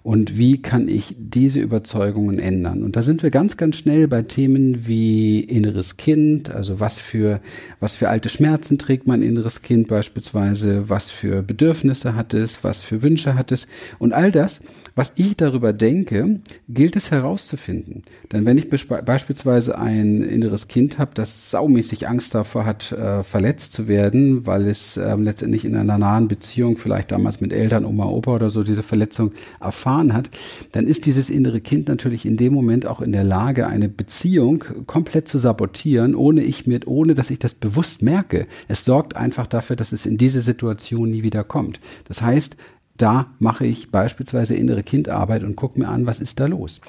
Und 0.03 0.37
wie 0.37 0.61
kann 0.61 0.89
ich 0.89 1.15
diese 1.17 1.61
Überzeugungen 1.61 2.39
ändern? 2.41 2.83
Und 2.83 2.97
da 2.97 3.03
sind 3.03 3.23
wir 3.23 3.31
ganz, 3.31 3.57
ganz 3.57 3.77
schnell 3.77 4.09
bei 4.09 4.23
Themen 4.23 4.87
wie 4.87 5.41
inneres 5.41 5.97
Kind, 5.97 6.51
also 6.51 6.81
was 6.81 7.01
für, 7.01 7.41
was 7.79 7.95
für 7.95 8.09
alte 8.09 8.29
Schmerzen 8.29 8.79
trägt 8.79 9.07
mein 9.07 9.23
inneres 9.23 9.63
Kind 9.63 9.87
beispielsweise, 9.87 10.89
was 10.89 11.11
für 11.11 11.43
Bedürfnisse 11.43 12.17
hat 12.17 12.35
es, 12.35 12.65
was 12.65 12.83
für 12.83 13.01
Wünsche 13.03 13.37
hat 13.37 13.53
es. 13.53 13.69
Und 13.99 14.13
all 14.13 14.33
das 14.33 14.61
was 14.95 15.13
ich 15.17 15.37
darüber 15.37 15.73
denke, 15.73 16.41
gilt 16.69 16.97
es 16.97 17.11
herauszufinden. 17.11 18.03
Denn 18.31 18.45
wenn 18.45 18.59
ich 18.59 18.69
beispielsweise 18.69 19.79
ein 19.79 20.23
inneres 20.23 20.69
Kind 20.69 20.99
habe, 20.99 21.13
das 21.15 21.51
saumäßig 21.51 22.09
Angst 22.09 22.35
davor 22.35 22.67
hat, 22.67 22.93
äh, 22.93 23.23
verletzt 23.23 23.73
zu 23.73 23.89
werden, 23.89 24.47
weil 24.47 24.69
es 24.69 24.97
äh, 24.97 25.15
letztendlich 25.17 25.65
in 25.65 25.77
einer 25.77 25.99
nahen 25.99 26.29
Beziehung, 26.29 26.77
vielleicht 26.77 27.11
damals 27.11 27.41
mit 27.41 27.53
Eltern, 27.53 27.85
Oma, 27.85 28.07
Opa 28.07 28.32
oder 28.35 28.51
so, 28.51 28.63
diese 28.63 28.83
Verletzung 28.83 29.33
erfahren 29.61 30.13
hat, 30.13 30.31
dann 30.73 30.87
ist 30.87 31.07
dieses 31.07 31.31
innere 31.31 31.61
Kind 31.61 31.89
natürlich 31.89 32.27
in 32.27 32.37
dem 32.37 32.53
Moment 32.53 32.87
auch 32.87 33.01
in 33.01 33.13
der 33.13 33.25
Lage, 33.25 33.67
eine 33.67 33.89
Beziehung 33.89 34.65
komplett 34.87 35.29
zu 35.29 35.39
sabotieren, 35.39 36.15
ohne 36.15 36.43
ich 36.43 36.67
mit, 36.67 36.87
ohne 36.87 37.15
dass 37.15 37.31
ich 37.31 37.39
das 37.39 37.55
bewusst 37.55 38.03
merke. 38.03 38.47
Es 38.69 38.85
sorgt 38.85 39.17
einfach 39.17 39.47
dafür, 39.47 39.77
dass 39.77 39.93
es 39.93 40.07
in 40.07 40.17
diese 40.17 40.41
Situation 40.41 41.11
nie 41.11 41.23
wieder 41.23 41.45
kommt. 41.45 41.81
Das 42.09 42.23
heißt, 42.23 42.57
da 42.97 43.33
mache 43.39 43.67
ich 43.67 43.91
beispielsweise 43.91 44.55
innere 44.55 44.83
Kindarbeit 44.83 45.45
und 45.45 45.57
gucke 45.57 45.79
mir 45.79 45.89
an, 45.89 46.07
was 46.07 46.21
ist 46.21 46.39
da 46.41 46.47
los. 46.47 46.81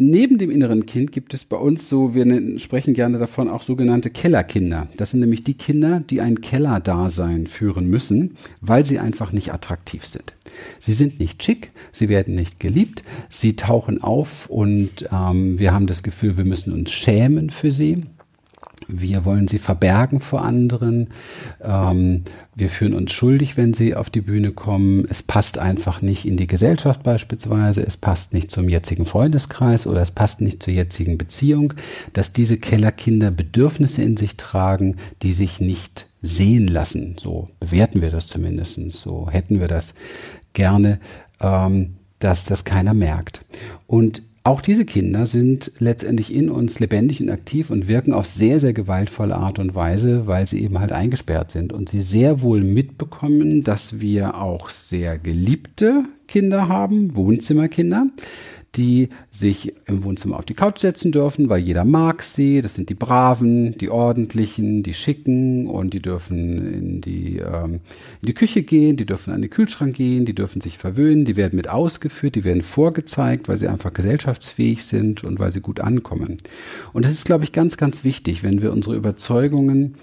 Neben 0.00 0.38
dem 0.38 0.50
inneren 0.50 0.86
Kind 0.86 1.12
gibt 1.12 1.34
es 1.34 1.44
bei 1.44 1.56
uns 1.56 1.88
so, 1.88 2.14
wir 2.14 2.58
sprechen 2.58 2.94
gerne 2.94 3.18
davon 3.18 3.48
auch 3.48 3.62
sogenannte 3.62 4.10
Kellerkinder. 4.10 4.88
Das 4.96 5.10
sind 5.10 5.20
nämlich 5.20 5.44
die 5.44 5.54
Kinder, 5.54 6.00
die 6.00 6.20
ein 6.20 6.40
Kellerdasein 6.40 7.46
führen 7.46 7.86
müssen, 7.86 8.36
weil 8.60 8.84
sie 8.84 8.98
einfach 8.98 9.32
nicht 9.32 9.52
attraktiv 9.52 10.04
sind. 10.04 10.34
Sie 10.78 10.92
sind 10.92 11.20
nicht 11.20 11.42
schick, 11.42 11.70
sie 11.92 12.08
werden 12.08 12.34
nicht 12.34 12.60
geliebt, 12.60 13.02
sie 13.28 13.56
tauchen 13.56 14.02
auf 14.02 14.48
und 14.48 15.08
ähm, 15.12 15.58
wir 15.58 15.72
haben 15.72 15.86
das 15.86 16.02
Gefühl, 16.02 16.36
wir 16.36 16.44
müssen 16.44 16.72
uns 16.72 16.90
schämen 16.90 17.50
für 17.50 17.70
sie. 17.70 18.02
Wir 18.88 19.24
wollen 19.24 19.48
sie 19.48 19.58
verbergen 19.58 20.20
vor 20.20 20.42
anderen. 20.42 21.08
Ähm, 21.62 22.24
wir 22.54 22.68
fühlen 22.68 22.94
uns 22.94 23.12
schuldig, 23.12 23.56
wenn 23.56 23.74
sie 23.74 23.94
auf 23.94 24.10
die 24.10 24.20
Bühne 24.20 24.52
kommen. 24.52 25.06
Es 25.08 25.22
passt 25.22 25.58
einfach 25.58 26.02
nicht 26.02 26.26
in 26.26 26.36
die 26.36 26.46
Gesellschaft 26.46 27.02
beispielsweise. 27.02 27.82
Es 27.82 27.96
passt 27.96 28.32
nicht 28.32 28.50
zum 28.50 28.68
jetzigen 28.68 29.06
Freundeskreis 29.06 29.86
oder 29.86 30.00
es 30.00 30.10
passt 30.10 30.40
nicht 30.40 30.62
zur 30.62 30.72
jetzigen 30.72 31.18
Beziehung, 31.18 31.74
dass 32.12 32.32
diese 32.32 32.56
Kellerkinder 32.56 33.30
Bedürfnisse 33.30 34.02
in 34.02 34.16
sich 34.16 34.36
tragen, 34.36 34.96
die 35.22 35.32
sich 35.32 35.60
nicht 35.60 36.06
sehen 36.22 36.66
lassen. 36.66 37.16
So 37.18 37.48
bewerten 37.60 38.02
wir 38.02 38.10
das 38.10 38.26
zumindest. 38.26 38.78
So 38.92 39.28
hätten 39.30 39.60
wir 39.60 39.68
das 39.68 39.94
gerne, 40.52 41.00
ähm, 41.40 41.96
dass 42.18 42.44
das 42.44 42.64
keiner 42.64 42.94
merkt. 42.94 43.44
Und 43.86 44.22
auch 44.50 44.60
diese 44.60 44.84
Kinder 44.84 45.26
sind 45.26 45.70
letztendlich 45.78 46.34
in 46.34 46.50
uns 46.50 46.80
lebendig 46.80 47.20
und 47.20 47.30
aktiv 47.30 47.70
und 47.70 47.86
wirken 47.86 48.12
auf 48.12 48.26
sehr, 48.26 48.58
sehr 48.58 48.72
gewaltvolle 48.72 49.36
Art 49.36 49.60
und 49.60 49.76
Weise, 49.76 50.26
weil 50.26 50.44
sie 50.48 50.60
eben 50.64 50.80
halt 50.80 50.90
eingesperrt 50.90 51.52
sind 51.52 51.72
und 51.72 51.88
sie 51.88 52.02
sehr 52.02 52.42
wohl 52.42 52.60
mitbekommen, 52.60 53.62
dass 53.62 54.00
wir 54.00 54.34
auch 54.34 54.68
sehr 54.68 55.18
geliebte 55.18 56.02
Kinder 56.26 56.66
haben, 56.66 57.14
Wohnzimmerkinder, 57.14 58.06
die 58.76 59.08
sich 59.30 59.74
im 59.86 60.04
Wohnzimmer 60.04 60.38
auf 60.38 60.44
die 60.44 60.54
Couch 60.54 60.78
setzen 60.78 61.10
dürfen, 61.10 61.48
weil 61.48 61.60
jeder 61.60 61.84
mag 61.84 62.22
sie. 62.22 62.62
Das 62.62 62.74
sind 62.74 62.88
die 62.88 62.94
Braven, 62.94 63.76
die 63.78 63.90
Ordentlichen, 63.90 64.82
die 64.82 64.94
Schicken 64.94 65.66
und 65.66 65.92
die 65.92 66.00
dürfen 66.00 66.72
in 66.72 67.00
die, 67.00 67.38
ähm, 67.38 67.80
in 68.22 68.26
die 68.26 68.34
Küche 68.34 68.62
gehen, 68.62 68.96
die 68.96 69.06
dürfen 69.06 69.32
an 69.32 69.42
den 69.42 69.50
Kühlschrank 69.50 69.96
gehen, 69.96 70.24
die 70.24 70.34
dürfen 70.34 70.60
sich 70.60 70.78
verwöhnen, 70.78 71.24
die 71.24 71.36
werden 71.36 71.56
mit 71.56 71.68
ausgeführt, 71.68 72.36
die 72.36 72.44
werden 72.44 72.62
vorgezeigt, 72.62 73.48
weil 73.48 73.56
sie 73.56 73.68
einfach 73.68 73.92
gesellschaftsfähig 73.92 74.84
sind 74.84 75.24
und 75.24 75.40
weil 75.40 75.50
sie 75.50 75.60
gut 75.60 75.80
ankommen. 75.80 76.36
Und 76.92 77.04
das 77.04 77.12
ist, 77.12 77.24
glaube 77.24 77.44
ich, 77.44 77.52
ganz, 77.52 77.76
ganz 77.76 78.04
wichtig, 78.04 78.42
wenn 78.44 78.62
wir 78.62 78.72
unsere 78.72 78.96
Überzeugungen 78.96 79.96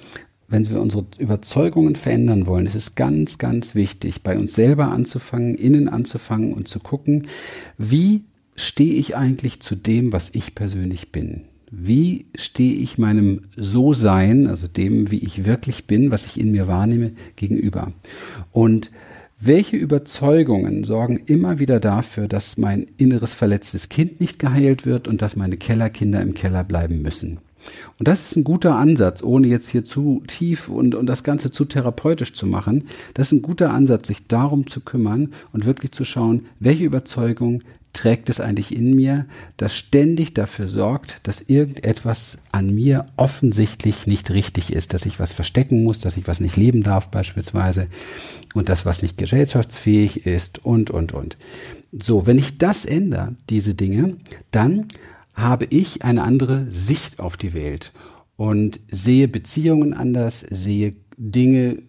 wenn 0.49 0.69
wir 0.69 0.79
unsere 0.79 1.05
Überzeugungen 1.17 1.95
verändern 1.95 2.45
wollen, 2.45 2.65
ist 2.65 2.75
es 2.75 2.95
ganz, 2.95 3.37
ganz 3.37 3.75
wichtig, 3.75 4.23
bei 4.23 4.37
uns 4.37 4.55
selber 4.55 4.91
anzufangen, 4.91 5.55
innen 5.55 5.89
anzufangen 5.89 6.53
und 6.53 6.69
zu 6.69 6.79
gucken, 6.79 7.27
wie 7.77 8.23
stehe 8.57 8.95
ich 8.95 9.15
eigentlich 9.15 9.61
zu 9.61 9.75
dem, 9.75 10.11
was 10.11 10.29
ich 10.33 10.55
persönlich 10.55 11.11
bin? 11.13 11.43
Wie 11.69 12.25
stehe 12.35 12.75
ich 12.75 12.97
meinem 12.97 13.41
So-Sein, 13.55 14.47
also 14.47 14.67
dem, 14.67 15.11
wie 15.11 15.19
ich 15.19 15.45
wirklich 15.45 15.85
bin, 15.85 16.11
was 16.11 16.25
ich 16.25 16.39
in 16.39 16.51
mir 16.51 16.67
wahrnehme, 16.67 17.11
gegenüber? 17.35 17.93
Und 18.51 18.91
welche 19.39 19.77
Überzeugungen 19.77 20.83
sorgen 20.83 21.21
immer 21.27 21.59
wieder 21.59 21.79
dafür, 21.79 22.27
dass 22.27 22.57
mein 22.57 22.87
inneres 22.97 23.33
verletztes 23.33 23.89
Kind 23.89 24.19
nicht 24.19 24.39
geheilt 24.39 24.85
wird 24.85 25.07
und 25.07 25.21
dass 25.21 25.35
meine 25.35 25.57
Kellerkinder 25.57 26.21
im 26.21 26.33
Keller 26.33 26.63
bleiben 26.63 27.03
müssen? 27.03 27.39
Und 27.99 28.07
das 28.07 28.21
ist 28.21 28.35
ein 28.37 28.43
guter 28.43 28.75
Ansatz, 28.75 29.21
ohne 29.21 29.47
jetzt 29.47 29.69
hier 29.69 29.83
zu 29.83 30.23
tief 30.25 30.69
und, 30.69 30.95
und 30.95 31.05
das 31.05 31.23
Ganze 31.23 31.51
zu 31.51 31.65
therapeutisch 31.65 32.33
zu 32.33 32.47
machen. 32.47 32.85
Das 33.13 33.27
ist 33.27 33.33
ein 33.33 33.41
guter 33.41 33.71
Ansatz, 33.71 34.07
sich 34.07 34.25
darum 34.27 34.67
zu 34.67 34.79
kümmern 34.79 35.33
und 35.51 35.65
wirklich 35.65 35.91
zu 35.91 36.05
schauen, 36.05 36.45
welche 36.59 36.85
Überzeugung 36.85 37.61
trägt 37.97 38.29
es 38.29 38.39
eigentlich 38.39 38.75
in 38.75 38.95
mir, 38.95 39.25
das 39.57 39.75
ständig 39.75 40.33
dafür 40.35 40.67
sorgt, 40.67 41.19
dass 41.23 41.41
irgendetwas 41.41 42.37
an 42.51 42.73
mir 42.73 43.07
offensichtlich 43.17 44.05
nicht 44.05 44.29
richtig 44.31 44.71
ist, 44.71 44.93
dass 44.93 45.07
ich 45.07 45.19
was 45.19 45.33
verstecken 45.33 45.83
muss, 45.83 45.99
dass 45.99 46.15
ich 46.15 46.27
was 46.27 46.39
nicht 46.39 46.57
leben 46.57 46.83
darf 46.83 47.09
beispielsweise 47.09 47.87
und 48.53 48.69
das, 48.69 48.85
was 48.85 49.01
nicht 49.01 49.17
gesellschaftsfähig 49.17 50.27
ist 50.27 50.63
und, 50.63 50.91
und, 50.91 51.13
und. 51.13 51.37
So, 51.91 52.27
wenn 52.27 52.37
ich 52.37 52.59
das 52.59 52.85
ändere, 52.85 53.35
diese 53.49 53.73
Dinge, 53.73 54.17
dann 54.51 54.89
habe 55.33 55.65
ich 55.65 56.03
eine 56.03 56.23
andere 56.23 56.67
Sicht 56.69 57.19
auf 57.19 57.35
die 57.35 57.53
Welt 57.53 57.91
und 58.35 58.79
sehe 58.91 59.27
Beziehungen 59.27 59.93
anders, 59.93 60.41
sehe 60.41 60.93
Dinge 61.17 61.79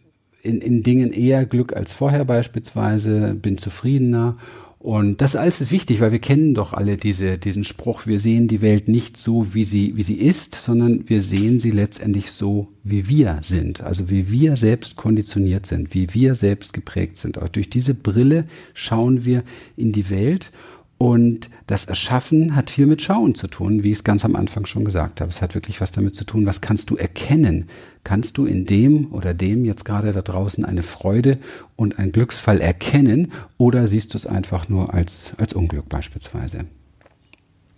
in, 0.43 0.63
in 0.63 0.83
Dingen 0.83 1.13
eher 1.13 1.45
Glück 1.45 1.77
als 1.77 1.93
vorher 1.93 2.25
beispielsweise, 2.25 3.35
bin 3.35 3.59
zufriedener 3.59 4.39
und 4.81 5.21
das 5.21 5.35
alles 5.35 5.61
ist 5.61 5.73
wichtig, 5.73 6.01
weil 6.01 6.13
wir 6.13 6.21
kennen 6.21 6.55
doch 6.55 6.73
alle 6.73 6.97
diese, 6.97 7.37
diesen 7.37 7.65
Spruch, 7.65 8.07
wir 8.07 8.21
sehen 8.21 8.47
die 8.47 8.61
Welt 8.61 8.87
nicht 8.87 9.17
so, 9.17 9.53
wie 9.53 9.65
sie, 9.65 9.97
wie 9.97 10.05
sie 10.05 10.15
ist, 10.15 10.55
sondern 10.55 11.09
wir 11.09 11.21
sehen 11.21 11.59
sie 11.59 11.73
letztendlich 11.73 12.31
so, 12.31 12.69
wie 12.85 13.09
wir 13.09 13.41
sind. 13.43 13.81
Also 13.81 14.09
wie 14.09 14.31
wir 14.31 14.55
selbst 14.55 14.95
konditioniert 14.95 15.67
sind, 15.67 15.95
wie 15.95 16.15
wir 16.15 16.37
selbst 16.37 16.73
geprägt 16.73 17.19
sind. 17.19 17.39
Auch 17.39 17.49
durch 17.49 17.71
diese 17.71 17.93
Brille 17.93 18.45
schauen 18.73 19.25
wir 19.25 19.43
in 19.77 19.91
die 19.91 20.11
Welt 20.11 20.53
und 20.99 21.49
das 21.67 21.85
Erschaffen 21.85 22.57
hat 22.57 22.71
viel 22.71 22.87
mit 22.87 23.03
Schauen 23.03 23.37
zu 23.37 23.47
tun, 23.47 23.85
wie 23.85 23.93
ich 23.93 23.99
es 23.99 24.05
ganz 24.05 24.25
am 24.25 24.35
Anfang 24.35 24.67
schon 24.67 24.85
gesagt 24.85 25.21
habe. 25.21 25.31
Es 25.31 25.41
hat 25.41 25.55
wirklich 25.55 25.81
was 25.81 25.93
damit 25.93 26.17
zu 26.17 26.25
tun, 26.25 26.45
was 26.45 26.61
kannst 26.61 26.91
du 26.91 26.97
erkennen? 26.97 27.67
Kannst 28.09 28.39
du 28.39 28.47
in 28.47 28.65
dem 28.65 29.13
oder 29.13 29.35
dem 29.35 29.67
jetzt 29.67 29.85
gerade 29.85 30.13
da 30.13 30.23
draußen 30.23 30.65
eine 30.65 30.83
Freude 30.83 31.37
und 31.77 31.99
ein 31.99 32.11
Glücksfall 32.11 32.59
erkennen 32.59 33.33
oder 33.59 33.87
siehst 33.87 34.15
du 34.15 34.17
es 34.17 34.27
einfach 34.27 34.71
nur 34.71 34.95
als, 34.95 35.33
als 35.37 35.53
Unglück 35.53 35.91
beispielsweise? 35.91 36.61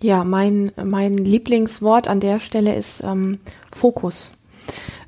Ja, 0.01 0.23
mein, 0.23 0.71
mein 0.81 1.17
Lieblingswort 1.17 2.07
an 2.07 2.21
der 2.21 2.39
Stelle 2.39 2.77
ist 2.77 3.03
ähm, 3.03 3.41
Fokus, 3.73 4.31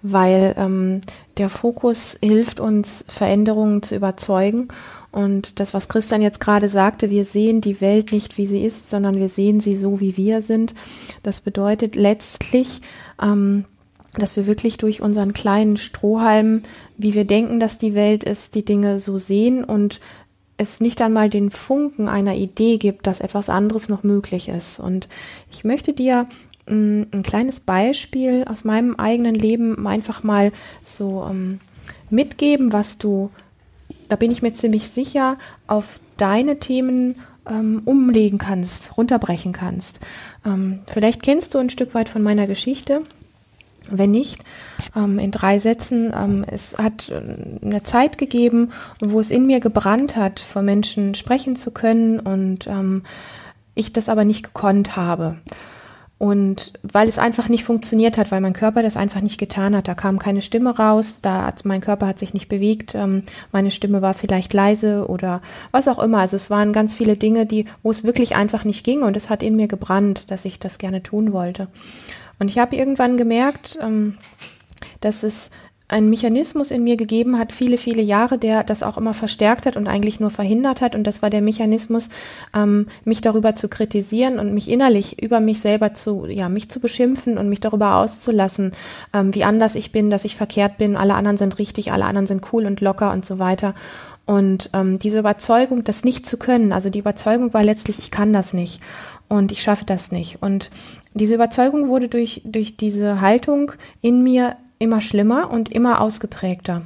weil 0.02 0.56
ähm, 0.58 1.02
der 1.36 1.50
Fokus 1.50 2.18
hilft 2.20 2.58
uns, 2.58 3.04
Veränderungen 3.06 3.84
zu 3.84 3.94
überzeugen 3.94 4.66
und 5.12 5.60
das, 5.60 5.72
was 5.72 5.88
Christian 5.88 6.20
jetzt 6.20 6.40
gerade 6.40 6.68
sagte, 6.68 7.10
wir 7.10 7.24
sehen 7.24 7.60
die 7.60 7.80
Welt 7.80 8.10
nicht, 8.10 8.38
wie 8.38 8.46
sie 8.46 8.64
ist, 8.64 8.90
sondern 8.90 9.14
wir 9.14 9.28
sehen 9.28 9.60
sie 9.60 9.76
so, 9.76 10.00
wie 10.00 10.16
wir 10.16 10.42
sind. 10.42 10.74
Das 11.22 11.42
bedeutet 11.42 11.94
letztlich, 11.94 12.80
ähm, 13.22 13.66
dass 14.14 14.36
wir 14.36 14.46
wirklich 14.46 14.76
durch 14.76 15.00
unseren 15.00 15.32
kleinen 15.32 15.76
Strohhalm, 15.76 16.62
wie 16.98 17.14
wir 17.14 17.24
denken, 17.24 17.60
dass 17.60 17.78
die 17.78 17.94
Welt 17.94 18.24
ist, 18.24 18.54
die 18.54 18.64
Dinge 18.64 18.98
so 18.98 19.18
sehen 19.18 19.64
und 19.64 20.00
es 20.58 20.80
nicht 20.80 21.00
einmal 21.00 21.30
den 21.30 21.50
Funken 21.50 22.08
einer 22.08 22.34
Idee 22.34 22.76
gibt, 22.76 23.06
dass 23.06 23.20
etwas 23.20 23.48
anderes 23.48 23.88
noch 23.88 24.02
möglich 24.02 24.48
ist. 24.48 24.78
Und 24.78 25.08
ich 25.50 25.64
möchte 25.64 25.92
dir 25.92 26.26
mm, 26.66 27.02
ein 27.10 27.22
kleines 27.22 27.60
Beispiel 27.60 28.44
aus 28.48 28.64
meinem 28.64 28.96
eigenen 28.96 29.34
Leben 29.34 29.86
einfach 29.86 30.22
mal 30.22 30.52
so 30.84 31.26
ähm, 31.28 31.58
mitgeben, 32.10 32.72
was 32.72 32.98
du 32.98 33.30
da 34.12 34.16
bin 34.16 34.30
ich 34.30 34.42
mir 34.42 34.52
ziemlich 34.52 34.90
sicher, 34.90 35.38
auf 35.66 35.98
deine 36.18 36.58
Themen 36.58 37.14
ähm, 37.48 37.80
umlegen 37.86 38.38
kannst, 38.38 38.98
runterbrechen 38.98 39.52
kannst. 39.52 40.00
Ähm, 40.44 40.80
vielleicht 40.86 41.22
kennst 41.22 41.54
du 41.54 41.58
ein 41.58 41.70
Stück 41.70 41.94
weit 41.94 42.10
von 42.10 42.22
meiner 42.22 42.46
Geschichte. 42.46 43.00
Wenn 43.90 44.10
nicht, 44.10 44.42
ähm, 44.96 45.18
in 45.18 45.30
drei 45.30 45.58
Sätzen, 45.58 46.12
ähm, 46.16 46.44
es 46.46 46.78
hat 46.78 47.08
äh, 47.10 47.20
eine 47.64 47.82
Zeit 47.82 48.18
gegeben, 48.18 48.72
wo 49.00 49.20
es 49.20 49.30
in 49.30 49.46
mir 49.46 49.60
gebrannt 49.60 50.16
hat, 50.16 50.40
vor 50.40 50.62
Menschen 50.62 51.14
sprechen 51.14 51.56
zu 51.56 51.70
können 51.70 52.20
und 52.20 52.66
ähm, 52.66 53.02
ich 53.74 53.92
das 53.92 54.08
aber 54.08 54.24
nicht 54.24 54.42
gekonnt 54.44 54.96
habe. 54.96 55.36
Und 56.22 56.74
weil 56.84 57.08
es 57.08 57.18
einfach 57.18 57.48
nicht 57.48 57.64
funktioniert 57.64 58.16
hat, 58.16 58.30
weil 58.30 58.40
mein 58.40 58.52
Körper 58.52 58.84
das 58.84 58.96
einfach 58.96 59.20
nicht 59.20 59.38
getan 59.38 59.74
hat, 59.74 59.88
da 59.88 59.94
kam 59.94 60.20
keine 60.20 60.40
Stimme 60.40 60.76
raus, 60.76 61.18
da 61.20 61.46
hat, 61.46 61.64
mein 61.64 61.80
Körper 61.80 62.06
hat 62.06 62.20
sich 62.20 62.32
nicht 62.32 62.48
bewegt, 62.48 62.94
ähm, 62.94 63.24
meine 63.50 63.72
Stimme 63.72 64.02
war 64.02 64.14
vielleicht 64.14 64.52
leise 64.52 65.08
oder 65.08 65.42
was 65.72 65.88
auch 65.88 65.98
immer. 65.98 66.18
Also 66.18 66.36
es 66.36 66.48
waren 66.48 66.72
ganz 66.72 66.94
viele 66.94 67.16
Dinge, 67.16 67.44
die, 67.44 67.64
wo 67.82 67.90
es 67.90 68.04
wirklich 68.04 68.36
einfach 68.36 68.62
nicht 68.62 68.84
ging 68.84 69.02
und 69.02 69.16
es 69.16 69.30
hat 69.30 69.42
in 69.42 69.56
mir 69.56 69.66
gebrannt, 69.66 70.30
dass 70.30 70.44
ich 70.44 70.60
das 70.60 70.78
gerne 70.78 71.02
tun 71.02 71.32
wollte. 71.32 71.66
Und 72.42 72.48
ich 72.48 72.58
habe 72.58 72.74
irgendwann 72.74 73.16
gemerkt, 73.16 73.78
ähm, 73.80 74.14
dass 75.00 75.22
es 75.22 75.52
einen 75.86 76.10
Mechanismus 76.10 76.72
in 76.72 76.82
mir 76.82 76.96
gegeben 76.96 77.38
hat, 77.38 77.52
viele, 77.52 77.76
viele 77.76 78.02
Jahre, 78.02 78.36
der 78.36 78.64
das 78.64 78.82
auch 78.82 78.98
immer 78.98 79.14
verstärkt 79.14 79.64
hat 79.64 79.76
und 79.76 79.86
eigentlich 79.86 80.18
nur 80.18 80.30
verhindert 80.30 80.80
hat. 80.80 80.96
Und 80.96 81.06
das 81.06 81.22
war 81.22 81.30
der 81.30 81.40
Mechanismus, 81.40 82.08
ähm, 82.52 82.88
mich 83.04 83.20
darüber 83.20 83.54
zu 83.54 83.68
kritisieren 83.68 84.40
und 84.40 84.54
mich 84.54 84.68
innerlich 84.68 85.22
über 85.22 85.38
mich 85.38 85.60
selber 85.60 85.94
zu, 85.94 86.26
ja, 86.26 86.48
mich 86.48 86.68
zu 86.68 86.80
beschimpfen 86.80 87.38
und 87.38 87.48
mich 87.48 87.60
darüber 87.60 87.94
auszulassen, 87.94 88.72
ähm, 89.14 89.32
wie 89.36 89.44
anders 89.44 89.76
ich 89.76 89.92
bin, 89.92 90.10
dass 90.10 90.24
ich 90.24 90.34
verkehrt 90.34 90.78
bin, 90.78 90.96
alle 90.96 91.14
anderen 91.14 91.36
sind 91.36 91.60
richtig, 91.60 91.92
alle 91.92 92.06
anderen 92.06 92.26
sind 92.26 92.52
cool 92.52 92.66
und 92.66 92.80
locker 92.80 93.12
und 93.12 93.24
so 93.24 93.38
weiter. 93.38 93.76
Und 94.26 94.68
ähm, 94.72 94.98
diese 94.98 95.20
Überzeugung, 95.20 95.84
das 95.84 96.02
nicht 96.02 96.26
zu 96.26 96.38
können, 96.38 96.72
also 96.72 96.90
die 96.90 96.98
Überzeugung 96.98 97.54
war 97.54 97.62
letztlich, 97.62 98.00
ich 98.00 98.10
kann 98.10 98.32
das 98.32 98.52
nicht 98.52 98.80
und 99.28 99.50
ich 99.52 99.62
schaffe 99.62 99.84
das 99.86 100.12
nicht. 100.12 100.42
Und 100.42 100.70
diese 101.14 101.34
Überzeugung 101.34 101.88
wurde 101.88 102.08
durch, 102.08 102.42
durch 102.44 102.76
diese 102.76 103.20
Haltung 103.20 103.72
in 104.00 104.22
mir 104.22 104.56
immer 104.78 105.00
schlimmer 105.00 105.50
und 105.50 105.70
immer 105.70 106.00
ausgeprägter. 106.00 106.82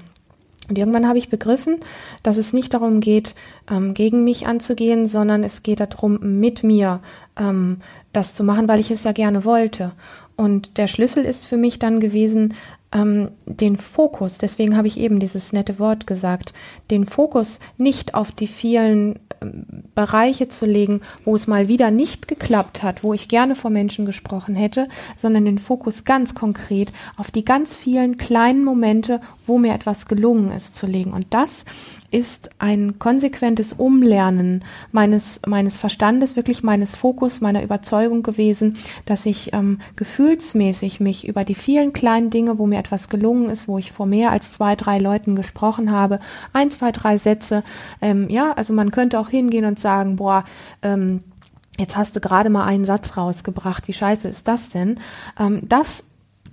Und 0.69 0.79
irgendwann 0.79 1.07
habe 1.07 1.19
ich 1.19 1.29
begriffen, 1.29 1.79
dass 2.23 2.37
es 2.37 2.53
nicht 2.53 2.75
darum 2.75 3.01
geht, 3.01 3.35
ähm, 3.71 3.95
gegen 3.95 4.25
mich 4.25 4.47
anzugehen, 4.47 5.07
sondern 5.07 5.45
es 5.45 5.63
geht 5.63 5.81
darum, 5.81 6.19
mit 6.41 6.65
mir 6.65 7.01
ähm, 7.39 7.79
das 8.13 8.35
zu 8.35 8.43
machen, 8.43 8.67
weil 8.67 8.81
ich 8.81 8.91
es 8.91 9.05
ja 9.05 9.13
gerne 9.13 9.45
wollte. 9.45 9.93
Und 10.37 10.77
der 10.77 10.89
Schlüssel 10.89 11.25
ist 11.25 11.47
für 11.47 11.57
mich 11.57 11.79
dann 11.79 12.01
gewesen, 12.01 12.55
ähm, 12.97 13.31
den 13.45 13.77
Fokus, 13.77 14.39
deswegen 14.39 14.77
habe 14.77 14.89
ich 14.89 14.99
eben 14.99 15.21
dieses 15.21 15.53
nette 15.53 15.79
Wort 15.79 16.07
gesagt, 16.07 16.55
den 16.91 17.07
Fokus 17.07 17.61
nicht 17.77 18.15
auf 18.15 18.33
die 18.33 18.47
vielen 18.47 19.19
ähm, 19.43 19.85
Bereiche 19.95 20.49
zu 20.49 20.67
legen, 20.67 21.03
wo 21.25 21.35
es 21.35 21.47
mal 21.47 21.69
wieder 21.69 21.91
nicht 21.91 22.27
geklappt 22.27 22.83
hat, 22.83 23.03
wo 23.03 23.13
ich 23.13 23.29
gerne 23.29 23.55
vor 23.55 23.71
Menschen 23.71 24.07
gesprochen 24.07 24.55
hätte, 24.55 24.89
sondern 25.17 25.45
den 25.45 25.59
Fokus 25.59 26.05
ganz 26.05 26.35
konkret 26.35 26.91
auf 27.17 27.31
die 27.31 27.45
ganz 27.45 27.77
vielen 27.77 28.17
kleinen 28.17 28.65
Momente, 28.65 29.21
wo 29.47 29.59
mir 29.59 29.75
etwas 29.75 30.07
gelungen 30.07 30.53
ist, 30.53 30.77
zu 30.77 30.87
legen. 30.87 31.13
Und 31.13 31.27
das 31.31 31.65
ist 32.11 32.51
ein 32.59 32.99
konsequentes 32.99 33.73
Umlernen 33.73 34.65
meines, 34.93 35.41
meines 35.47 35.79
Verstandes, 35.79 36.37
wirklich 36.37 36.63
meines 36.63 36.95
Fokus, 36.95 37.41
meiner 37.41 37.63
Überzeugung 37.63 38.23
gewesen, 38.23 38.77
dass 39.05 39.27
ich 39.27 39.53
ähm, 39.53 39.81
gefühlsmäßig 39.97 41.01
mich 41.01 41.27
über 41.27 41.45
die 41.45 41.55
vielen 41.55 41.93
kleinen 41.93 42.31
Dinge, 42.31 42.59
wo 42.59 42.67
mir 42.67 42.79
etwas 42.79 43.09
gelungen 43.09 43.51
ist, 43.51 43.69
wo 43.69 43.79
ich 43.79 43.93
vor 43.93 44.07
mehr 44.07 44.31
als 44.31 44.53
zwei, 44.53 44.77
drei 44.77 44.99
Leuten 44.99 45.37
gesprochen 45.37 45.91
habe, 45.91 46.21
ein, 46.53 46.71
zwei, 46.71 46.93
drei 46.93 47.19
Sätze, 47.19 47.63
ähm, 48.01 48.29
ja, 48.29 48.53
also 48.53 48.73
man 48.73 48.91
könnte 48.91 49.19
auch 49.19 49.29
hingehen 49.29 49.65
und 49.65 49.79
sagen, 49.79 50.17
boah, 50.17 50.45
ähm, 50.83 51.23
jetzt 51.79 51.97
hast 51.97 52.17
du 52.17 52.21
gerade 52.21 52.51
mal 52.51 52.65
einen 52.65 52.85
Satz 52.85 53.17
rausgebracht, 53.17 53.89
wie 53.89 53.93
scheiße 53.93 54.29
ist 54.29 54.49
das 54.49 54.71
denn? 54.71 54.99
Ähm, 55.39 55.63
das 55.69 56.05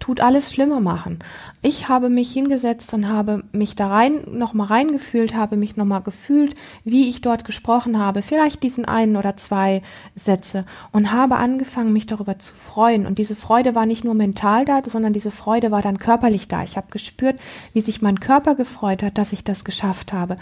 tut 0.03 0.19
alles 0.19 0.51
schlimmer 0.51 0.81
machen. 0.81 1.19
Ich 1.61 1.87
habe 1.87 2.09
mich 2.09 2.33
hingesetzt 2.33 2.93
und 2.93 3.07
habe 3.07 3.45
mich 3.53 3.77
da 3.77 3.87
rein, 3.87 4.19
nochmal 4.29 4.67
reingefühlt, 4.67 5.33
habe 5.33 5.55
mich 5.55 5.77
nochmal 5.77 6.01
gefühlt, 6.01 6.55
wie 6.83 7.07
ich 7.07 7.21
dort 7.21 7.45
gesprochen 7.45 7.97
habe, 7.97 8.21
vielleicht 8.21 8.63
diesen 8.63 8.83
einen 8.83 9.15
oder 9.15 9.37
zwei 9.37 9.81
Sätze 10.13 10.65
und 10.91 11.13
habe 11.13 11.37
angefangen, 11.37 11.93
mich 11.93 12.05
darüber 12.05 12.37
zu 12.37 12.53
freuen. 12.53 13.05
Und 13.05 13.17
diese 13.17 13.37
Freude 13.37 13.75
war 13.75 13.85
nicht 13.85 14.03
nur 14.03 14.13
mental 14.13 14.65
da, 14.65 14.81
sondern 14.85 15.13
diese 15.13 15.31
Freude 15.31 15.71
war 15.71 15.81
dann 15.81 15.99
körperlich 15.99 16.49
da. 16.49 16.63
Ich 16.63 16.75
habe 16.75 16.87
gespürt, 16.91 17.39
wie 17.71 17.79
sich 17.79 18.01
mein 18.01 18.19
Körper 18.19 18.55
gefreut 18.55 19.03
hat, 19.03 19.17
dass 19.17 19.31
ich 19.31 19.45
das 19.45 19.63
geschafft 19.63 20.11
habe 20.11 20.35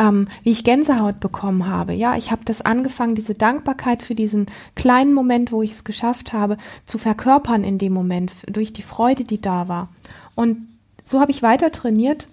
ähm, 0.00 0.28
wie 0.42 0.50
ich 0.50 0.64
Gänsehaut 0.64 1.20
bekommen 1.20 1.66
habe. 1.66 1.92
Ja, 1.92 2.16
ich 2.16 2.32
habe 2.32 2.42
das 2.46 2.62
angefangen, 2.62 3.14
diese 3.14 3.34
Dankbarkeit 3.34 4.02
für 4.02 4.14
diesen 4.14 4.46
kleinen 4.74 5.12
Moment, 5.12 5.52
wo 5.52 5.62
ich 5.62 5.72
es 5.72 5.84
geschafft 5.84 6.32
habe, 6.32 6.56
zu 6.86 6.96
verkörpern 6.96 7.62
in 7.62 7.76
dem 7.76 7.92
Moment, 7.92 8.32
durch 8.46 8.72
die 8.72 8.82
Freude, 8.82 9.24
die 9.24 9.40
da 9.40 9.68
war. 9.68 9.88
Und 10.34 10.68
so 11.04 11.20
habe 11.20 11.30
ich 11.30 11.42
weiter 11.42 11.70
trainiert, 11.70 12.28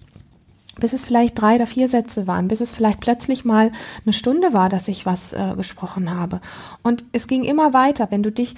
bis 0.79 0.93
es 0.93 1.03
vielleicht 1.03 1.41
drei 1.41 1.55
oder 1.55 1.67
vier 1.67 1.89
Sätze 1.89 2.25
waren, 2.25 2.47
bis 2.47 2.61
es 2.61 2.71
vielleicht 2.71 3.01
plötzlich 3.01 3.43
mal 3.43 3.71
eine 4.05 4.13
Stunde 4.13 4.53
war, 4.53 4.69
dass 4.69 4.87
ich 4.87 5.05
was 5.05 5.33
äh, 5.33 5.53
gesprochen 5.57 6.13
habe. 6.13 6.39
Und 6.83 7.03
es 7.11 7.27
ging 7.27 7.43
immer 7.43 7.73
weiter, 7.73 8.07
wenn 8.11 8.23
du 8.23 8.31
dich 8.31 8.55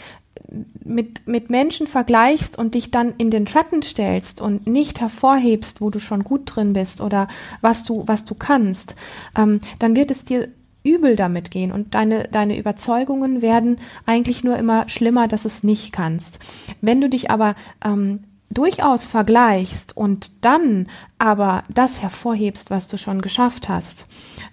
mit, 0.84 1.28
mit 1.28 1.50
Menschen 1.50 1.88
vergleichst 1.88 2.58
und 2.58 2.76
dich 2.76 2.92
dann 2.92 3.14
in 3.18 3.32
den 3.32 3.48
Schatten 3.48 3.84
stellst 3.84 4.42
und 4.42 4.68
nicht 4.68 5.00
hervorhebst, 5.00 5.82
wo 5.82 5.90
du 5.90 6.00
schon 6.00 6.24
gut 6.24 6.44
drin 6.46 6.74
bist 6.74 7.02
oder 7.02 7.28
was 7.62 7.84
du, 7.84 8.04
was 8.08 8.26
du 8.26 8.36
kannst, 8.36 8.96
ähm, 9.38 9.60
dann 9.78 9.96
wird 9.96 10.12
es 10.12 10.24
dir 10.24 10.50
übel 10.84 11.16
damit 11.16 11.52
gehen 11.52 11.72
und 11.72 11.94
deine, 11.94 12.24
deine 12.24 12.58
Überzeugungen 12.58 13.42
werden 13.42 13.80
eigentlich 14.06 14.44
nur 14.44 14.58
immer 14.58 14.88
schlimmer, 14.88 15.28
dass 15.28 15.46
es 15.46 15.64
nicht 15.64 15.92
kannst. 15.92 16.40
Wenn 16.82 17.02
du 17.02 17.10
dich 17.10 17.30
aber 17.30 17.56
ähm, 17.84 18.24
durchaus 18.50 19.06
vergleichst 19.06 19.96
und 19.96 20.32
dann 20.42 20.88
aber 21.18 21.64
das 21.70 22.02
hervorhebst, 22.02 22.72
was 22.72 22.88
du 22.88 22.98
schon 22.98 23.22
geschafft 23.22 23.70
hast 23.70 24.08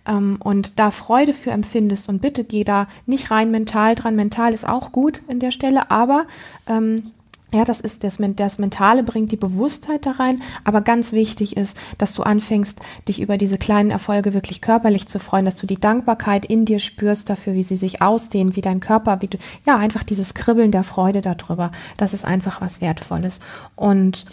ähm, 0.06 0.38
und 0.42 0.78
da 0.78 0.90
Freude 0.90 1.32
für 1.32 1.50
empfindest 1.50 2.08
und 2.08 2.20
bitte 2.20 2.44
geh 2.44 2.64
da 2.64 2.88
nicht 3.06 3.30
rein 3.30 3.50
mental 3.50 3.94
dran. 3.94 4.16
Mental 4.16 4.52
ist 4.52 4.68
auch 4.68 4.92
gut 4.92 5.20
in 5.28 5.40
der 5.40 5.50
Stelle, 5.50 5.90
aber 5.90 6.26
ähm, 6.66 7.12
ja, 7.56 7.64
das 7.64 7.80
ist 7.80 8.04
das, 8.04 8.18
das 8.18 8.58
Mentale 8.58 9.02
bringt 9.02 9.32
die 9.32 9.36
Bewusstheit 9.36 10.06
da 10.06 10.12
rein, 10.12 10.42
aber 10.64 10.82
ganz 10.82 11.12
wichtig 11.12 11.56
ist, 11.56 11.76
dass 11.98 12.14
du 12.14 12.22
anfängst, 12.22 12.80
dich 13.08 13.20
über 13.20 13.38
diese 13.38 13.58
kleinen 13.58 13.90
Erfolge 13.90 14.34
wirklich 14.34 14.60
körperlich 14.60 15.08
zu 15.08 15.18
freuen, 15.18 15.46
dass 15.46 15.56
du 15.56 15.66
die 15.66 15.80
Dankbarkeit 15.80 16.44
in 16.44 16.64
dir 16.64 16.78
spürst 16.78 17.30
dafür, 17.30 17.54
wie 17.54 17.62
sie 17.62 17.76
sich 17.76 18.02
ausdehnen, 18.02 18.56
wie 18.56 18.60
dein 18.60 18.80
Körper, 18.80 19.22
wie 19.22 19.28
du, 19.28 19.38
ja, 19.66 19.76
einfach 19.76 20.02
dieses 20.02 20.34
Kribbeln 20.34 20.70
der 20.70 20.84
Freude 20.84 21.22
darüber. 21.22 21.70
Das 21.96 22.12
ist 22.12 22.24
einfach 22.24 22.60
was 22.60 22.80
Wertvolles. 22.80 23.40
Und 23.74 24.26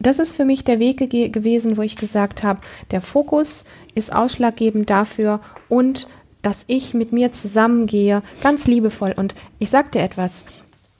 das 0.00 0.18
ist 0.18 0.34
für 0.34 0.44
mich 0.44 0.64
der 0.64 0.80
Weg 0.80 1.08
ge 1.08 1.28
gewesen, 1.28 1.76
wo 1.76 1.82
ich 1.82 1.96
gesagt 1.96 2.42
habe, 2.42 2.60
der 2.90 3.00
Fokus 3.00 3.64
ist 3.94 4.12
ausschlaggebend 4.12 4.90
dafür 4.90 5.40
und 5.68 6.08
dass 6.42 6.64
ich 6.66 6.92
mit 6.92 7.12
mir 7.12 7.32
zusammengehe, 7.32 8.22
ganz 8.42 8.66
liebevoll. 8.66 9.14
Und 9.16 9.34
ich 9.58 9.70
sag 9.70 9.92
dir 9.92 10.02
etwas, 10.02 10.44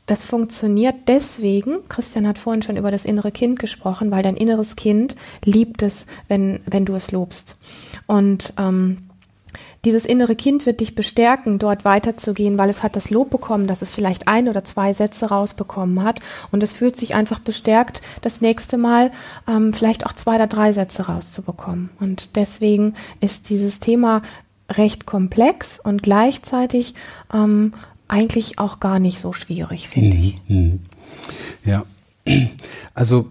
das 0.07 0.25
funktioniert 0.25 0.97
deswegen, 1.09 1.89
Christian 1.89 2.29
hat 2.29 2.39
vorhin 2.39 2.63
schon 2.63 2.77
über 2.77 2.91
das 2.91 3.05
innere 3.05 3.33
Kind 3.33 3.59
gesprochen, 3.59 4.11
weil 4.11 4.23
dein 4.23 4.37
inneres 4.37 4.77
Kind 4.77 5.17
liebt 5.45 5.83
es, 5.83 6.07
wenn, 6.29 6.61
wenn 6.67 6.85
du 6.85 6.95
es 6.95 7.11
lobst. 7.11 7.59
Und 8.07 8.53
ähm, 8.59 8.99
dieses 9.85 10.07
innere 10.07 10.35
Kind 10.35 10.65
wird 10.65 10.81
dich 10.81 10.95
bestärken, 10.95 11.59
dort 11.59 11.85
weiterzugehen, 11.85 12.57
weil 12.57 12.71
es 12.71 12.83
hat 12.83 12.97
das 12.97 13.11
Lob 13.11 13.31
bekommen, 13.31 13.67
dass 13.67 13.83
es 13.83 13.93
vielleicht 13.93 14.29
ein 14.29 14.49
oder 14.49 14.65
zwei 14.65 14.95
Sätze 14.95 15.27
rausbekommen 15.27 16.03
hat. 16.03 16.21
Und 16.53 16.63
es 16.63 16.73
fühlt 16.73 16.97
sich 16.97 17.15
einfach 17.15 17.39
bestärkt, 17.39 18.01
das 18.23 18.41
nächste 18.41 18.79
Mal 18.79 19.11
ähm, 19.47 19.75
vielleicht 19.75 20.07
auch 20.07 20.15
zwei 20.15 20.37
oder 20.37 20.47
drei 20.47 20.73
Sätze 20.73 21.07
rauszubekommen. 21.07 21.91
Und 22.01 22.37
deswegen 22.37 22.95
ist 23.21 23.51
dieses 23.51 23.79
Thema 23.81 24.23
recht 24.71 25.05
komplex 25.05 25.79
und 25.79 26.03
gleichzeitig 26.03 26.95
ähm, 27.33 27.75
eigentlich 28.09 28.59
auch 28.59 28.81
gar 28.81 28.99
nicht 28.99 29.21
so 29.21 29.33
schwierig, 29.33 29.89
finde 29.89 30.17
mhm. 30.17 30.23
ich. 30.23 30.41
Mhm. 30.49 30.81
Ja, 31.65 31.85
also 32.95 33.29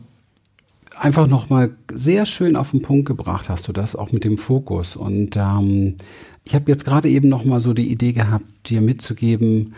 einfach 0.95 1.27
nochmal 1.27 1.71
sehr 1.93 2.25
schön 2.25 2.55
auf 2.55 2.71
den 2.71 2.81
Punkt 2.81 3.05
gebracht 3.05 3.49
hast 3.49 3.67
du 3.67 3.73
das, 3.73 3.95
auch 3.95 4.11
mit 4.11 4.23
dem 4.23 4.37
Fokus. 4.37 4.95
Und 4.95 5.35
ähm, 5.35 5.95
ich 6.43 6.55
habe 6.55 6.69
jetzt 6.71 6.85
gerade 6.85 7.09
eben 7.09 7.29
nochmal 7.29 7.59
so 7.59 7.73
die 7.73 7.91
Idee 7.91 8.13
gehabt, 8.13 8.45
dir 8.69 8.81
mitzugeben, 8.81 9.75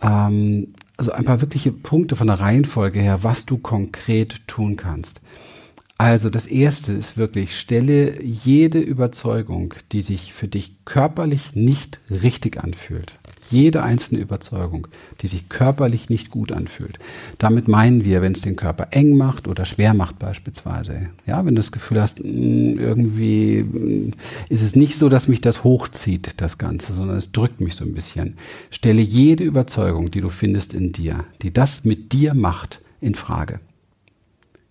ähm, 0.00 0.68
also 0.96 1.12
ein 1.12 1.24
paar 1.24 1.40
wirkliche 1.40 1.72
Punkte 1.72 2.14
von 2.14 2.26
der 2.26 2.40
Reihenfolge 2.40 3.00
her, 3.00 3.24
was 3.24 3.46
du 3.46 3.56
konkret 3.56 4.46
tun 4.46 4.76
kannst. 4.76 5.22
Also 5.96 6.30
das 6.30 6.46
erste 6.46 6.92
ist 6.92 7.18
wirklich, 7.18 7.58
stelle 7.58 8.22
jede 8.22 8.80
Überzeugung, 8.80 9.74
die 9.92 10.00
sich 10.00 10.32
für 10.32 10.48
dich 10.48 10.84
körperlich 10.86 11.54
nicht 11.54 12.00
richtig 12.10 12.62
anfühlt, 12.62 13.12
jede 13.50 13.82
einzelne 13.82 14.20
Überzeugung, 14.20 14.88
die 15.20 15.28
sich 15.28 15.48
körperlich 15.48 16.08
nicht 16.08 16.30
gut 16.30 16.52
anfühlt. 16.52 16.98
Damit 17.38 17.68
meinen 17.68 18.04
wir, 18.04 18.22
wenn 18.22 18.32
es 18.32 18.40
den 18.40 18.56
Körper 18.56 18.88
eng 18.90 19.16
macht 19.16 19.48
oder 19.48 19.64
schwer 19.64 19.94
macht 19.94 20.18
beispielsweise. 20.18 21.10
Ja, 21.26 21.44
wenn 21.44 21.54
du 21.54 21.60
das 21.60 21.72
Gefühl 21.72 22.00
hast, 22.00 22.20
mm, 22.20 22.78
irgendwie 22.78 23.62
mm, 23.62 24.12
ist 24.48 24.62
es 24.62 24.76
nicht 24.76 24.96
so, 24.96 25.08
dass 25.08 25.28
mich 25.28 25.40
das 25.40 25.64
hochzieht, 25.64 26.34
das 26.38 26.58
Ganze, 26.58 26.92
sondern 26.92 27.16
es 27.16 27.32
drückt 27.32 27.60
mich 27.60 27.74
so 27.74 27.84
ein 27.84 27.94
bisschen. 27.94 28.36
Stelle 28.70 29.02
jede 29.02 29.44
Überzeugung, 29.44 30.10
die 30.10 30.20
du 30.20 30.28
findest 30.28 30.74
in 30.74 30.92
dir, 30.92 31.24
die 31.42 31.52
das 31.52 31.84
mit 31.84 32.12
dir 32.12 32.34
macht, 32.34 32.80
in 33.00 33.14
Frage. 33.14 33.60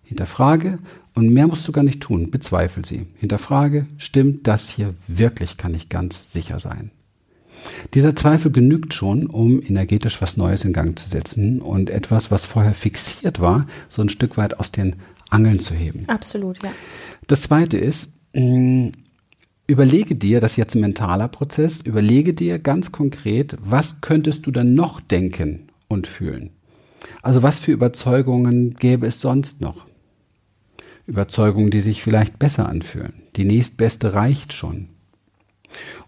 Hinterfrage 0.02 0.78
und 1.14 1.32
mehr 1.32 1.46
musst 1.46 1.66
du 1.68 1.72
gar 1.72 1.84
nicht 1.84 2.00
tun, 2.00 2.30
bezweifel 2.30 2.84
sie. 2.84 3.06
Hinterfrage, 3.16 3.86
stimmt 3.96 4.46
das 4.46 4.68
hier 4.68 4.94
wirklich, 5.06 5.56
kann 5.56 5.74
ich 5.74 5.88
ganz 5.88 6.32
sicher 6.32 6.58
sein. 6.58 6.90
Dieser 7.94 8.14
Zweifel 8.14 8.50
genügt 8.50 8.94
schon, 8.94 9.26
um 9.26 9.62
energetisch 9.62 10.20
was 10.22 10.36
Neues 10.36 10.64
in 10.64 10.72
Gang 10.72 10.98
zu 10.98 11.08
setzen 11.08 11.60
und 11.60 11.90
etwas, 11.90 12.30
was 12.30 12.46
vorher 12.46 12.74
fixiert 12.74 13.40
war, 13.40 13.66
so 13.88 14.02
ein 14.02 14.08
Stück 14.08 14.36
weit 14.36 14.58
aus 14.58 14.72
den 14.72 14.96
Angeln 15.30 15.60
zu 15.60 15.74
heben. 15.74 16.08
Absolut, 16.08 16.62
ja. 16.62 16.70
Das 17.26 17.42
zweite 17.42 17.78
ist, 17.78 18.12
mm, 18.34 18.88
überlege 19.66 20.14
dir, 20.14 20.40
das 20.40 20.52
ist 20.52 20.56
jetzt 20.56 20.74
ein 20.74 20.80
mentaler 20.80 21.28
Prozess, 21.28 21.80
überlege 21.82 22.32
dir 22.32 22.58
ganz 22.58 22.92
konkret, 22.92 23.56
was 23.60 24.00
könntest 24.00 24.46
du 24.46 24.50
denn 24.50 24.74
noch 24.74 25.00
denken 25.00 25.68
und 25.88 26.06
fühlen? 26.06 26.50
Also 27.22 27.42
was 27.42 27.58
für 27.58 27.72
Überzeugungen 27.72 28.74
gäbe 28.74 29.06
es 29.06 29.20
sonst 29.20 29.60
noch? 29.60 29.86
Überzeugungen, 31.06 31.70
die 31.70 31.80
sich 31.80 32.02
vielleicht 32.02 32.38
besser 32.38 32.68
anfühlen. 32.68 33.14
Die 33.36 33.44
nächstbeste 33.44 34.14
reicht 34.14 34.52
schon. 34.52 34.88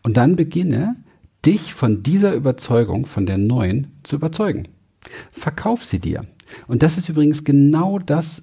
Und 0.02 0.16
dann 0.16 0.36
beginne 0.36 0.96
dich 1.44 1.74
von 1.74 2.02
dieser 2.02 2.35
Überzeugung, 2.35 3.07
von 3.07 3.26
der 3.26 3.38
neuen, 3.38 3.92
zu 4.02 4.16
überzeugen. 4.16 4.68
Verkauf 5.33 5.85
sie 5.85 5.98
dir. 5.98 6.24
Und 6.66 6.83
das 6.83 6.98
ist 6.98 7.09
übrigens 7.09 7.44
genau 7.44 7.98
das, 7.98 8.42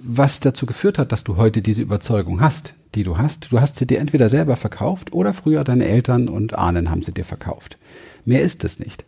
was 0.00 0.40
dazu 0.40 0.66
geführt 0.66 0.98
hat, 0.98 1.12
dass 1.12 1.24
du 1.24 1.36
heute 1.36 1.62
diese 1.62 1.82
Überzeugung 1.82 2.40
hast, 2.40 2.74
die 2.94 3.04
du 3.04 3.18
hast. 3.18 3.52
Du 3.52 3.60
hast 3.60 3.76
sie 3.76 3.86
dir 3.86 4.00
entweder 4.00 4.28
selber 4.28 4.56
verkauft 4.56 5.12
oder 5.12 5.32
früher 5.32 5.64
deine 5.64 5.86
Eltern 5.86 6.28
und 6.28 6.54
Ahnen 6.54 6.90
haben 6.90 7.02
sie 7.02 7.12
dir 7.12 7.24
verkauft. 7.24 7.76
Mehr 8.24 8.42
ist 8.42 8.64
es 8.64 8.78
nicht. 8.78 9.04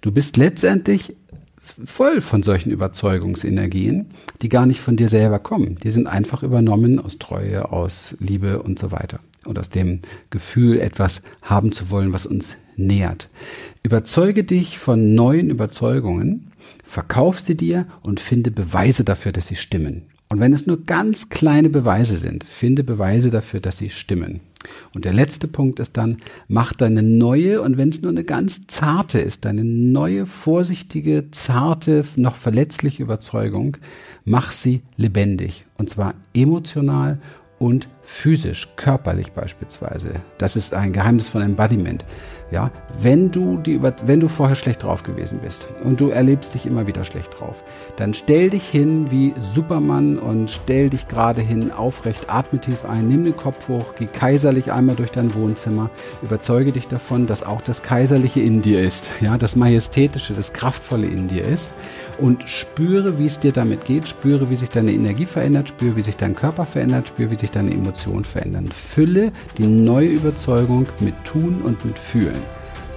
Du 0.00 0.12
bist 0.12 0.36
letztendlich 0.36 1.16
voll 1.60 2.20
von 2.20 2.42
solchen 2.42 2.70
Überzeugungsenergien, 2.70 4.06
die 4.40 4.48
gar 4.48 4.66
nicht 4.66 4.80
von 4.80 4.96
dir 4.96 5.08
selber 5.08 5.38
kommen. 5.38 5.78
Die 5.82 5.90
sind 5.90 6.06
einfach 6.06 6.42
übernommen 6.42 6.98
aus 6.98 7.18
Treue, 7.18 7.70
aus 7.70 8.16
Liebe 8.20 8.62
und 8.62 8.78
so 8.78 8.90
weiter. 8.90 9.20
Und 9.44 9.58
aus 9.58 9.70
dem 9.70 10.00
Gefühl, 10.30 10.80
etwas 10.80 11.22
haben 11.42 11.72
zu 11.72 11.90
wollen, 11.90 12.12
was 12.12 12.26
uns 12.26 12.56
nährt. 12.78 13.28
Überzeuge 13.82 14.44
dich 14.44 14.78
von 14.78 15.14
neuen 15.14 15.50
Überzeugungen, 15.50 16.52
verkauf 16.84 17.40
sie 17.40 17.56
dir 17.56 17.86
und 18.02 18.20
finde 18.20 18.50
Beweise 18.50 19.04
dafür, 19.04 19.32
dass 19.32 19.48
sie 19.48 19.56
stimmen. 19.56 20.04
Und 20.30 20.40
wenn 20.40 20.52
es 20.52 20.66
nur 20.66 20.84
ganz 20.84 21.30
kleine 21.30 21.70
Beweise 21.70 22.16
sind, 22.16 22.44
finde 22.44 22.84
Beweise 22.84 23.30
dafür, 23.30 23.60
dass 23.60 23.78
sie 23.78 23.88
stimmen. 23.88 24.40
Und 24.92 25.04
der 25.04 25.14
letzte 25.14 25.48
Punkt 25.48 25.80
ist 25.80 25.96
dann, 25.96 26.18
mach 26.48 26.72
deine 26.74 27.02
neue, 27.02 27.62
und 27.62 27.78
wenn 27.78 27.88
es 27.88 28.02
nur 28.02 28.10
eine 28.10 28.24
ganz 28.24 28.66
zarte 28.66 29.18
ist, 29.18 29.44
deine 29.44 29.64
neue, 29.64 30.26
vorsichtige, 30.26 31.30
zarte, 31.30 32.04
noch 32.16 32.36
verletzliche 32.36 33.02
Überzeugung, 33.02 33.78
mach 34.24 34.52
sie 34.52 34.82
lebendig. 34.96 35.64
Und 35.78 35.88
zwar 35.88 36.14
emotional 36.34 37.18
und 37.58 37.88
physisch, 38.08 38.68
körperlich 38.76 39.32
beispielsweise. 39.32 40.14
Das 40.38 40.56
ist 40.56 40.72
ein 40.72 40.94
Geheimnis 40.94 41.28
von 41.28 41.42
Embodiment. 41.42 42.04
Ja, 42.50 42.70
wenn 42.98 43.30
du 43.30 43.58
die 43.58 43.72
über, 43.72 43.92
wenn 44.06 44.20
du 44.20 44.28
vorher 44.28 44.56
schlecht 44.56 44.82
drauf 44.82 45.02
gewesen 45.02 45.40
bist 45.42 45.68
und 45.84 46.00
du 46.00 46.08
erlebst 46.08 46.54
dich 46.54 46.64
immer 46.64 46.86
wieder 46.86 47.04
schlecht 47.04 47.38
drauf, 47.38 47.62
dann 47.96 48.14
stell 48.14 48.48
dich 48.48 48.66
hin 48.66 49.10
wie 49.10 49.34
Superman 49.38 50.18
und 50.18 50.50
stell 50.50 50.88
dich 50.88 51.06
gerade 51.08 51.42
hin, 51.42 51.70
aufrecht, 51.70 52.30
atme 52.30 52.58
tief 52.58 52.86
ein, 52.86 53.06
nimm 53.06 53.24
den 53.24 53.36
Kopf 53.36 53.68
hoch, 53.68 53.94
geh 53.98 54.06
kaiserlich 54.06 54.72
einmal 54.72 54.96
durch 54.96 55.10
dein 55.10 55.34
Wohnzimmer, 55.34 55.90
überzeuge 56.22 56.72
dich 56.72 56.88
davon, 56.88 57.26
dass 57.26 57.42
auch 57.42 57.60
das 57.60 57.82
Kaiserliche 57.82 58.40
in 58.40 58.62
dir 58.62 58.80
ist, 58.80 59.10
ja, 59.20 59.36
das 59.36 59.54
Majestätische, 59.54 60.32
das 60.32 60.54
Kraftvolle 60.54 61.06
in 61.06 61.28
dir 61.28 61.46
ist 61.46 61.74
und 62.18 62.48
spüre, 62.48 63.18
wie 63.18 63.26
es 63.26 63.38
dir 63.38 63.52
damit 63.52 63.84
geht, 63.84 64.08
spüre, 64.08 64.48
wie 64.48 64.56
sich 64.56 64.70
deine 64.70 64.92
Energie 64.92 65.26
verändert, 65.26 65.68
spüre, 65.68 65.96
wie 65.96 66.02
sich 66.02 66.16
dein 66.16 66.34
Körper 66.34 66.64
verändert, 66.64 67.08
spüre, 67.08 67.30
wie 67.30 67.38
sich 67.38 67.50
deine 67.50 67.72
Emotionen 67.72 67.97
verändern. 68.24 68.70
Fülle 68.72 69.32
die 69.56 69.66
neue 69.66 70.08
Überzeugung 70.08 70.86
mit 71.00 71.14
Tun 71.24 71.62
und 71.62 71.84
mit 71.84 71.98
Fühlen. 71.98 72.38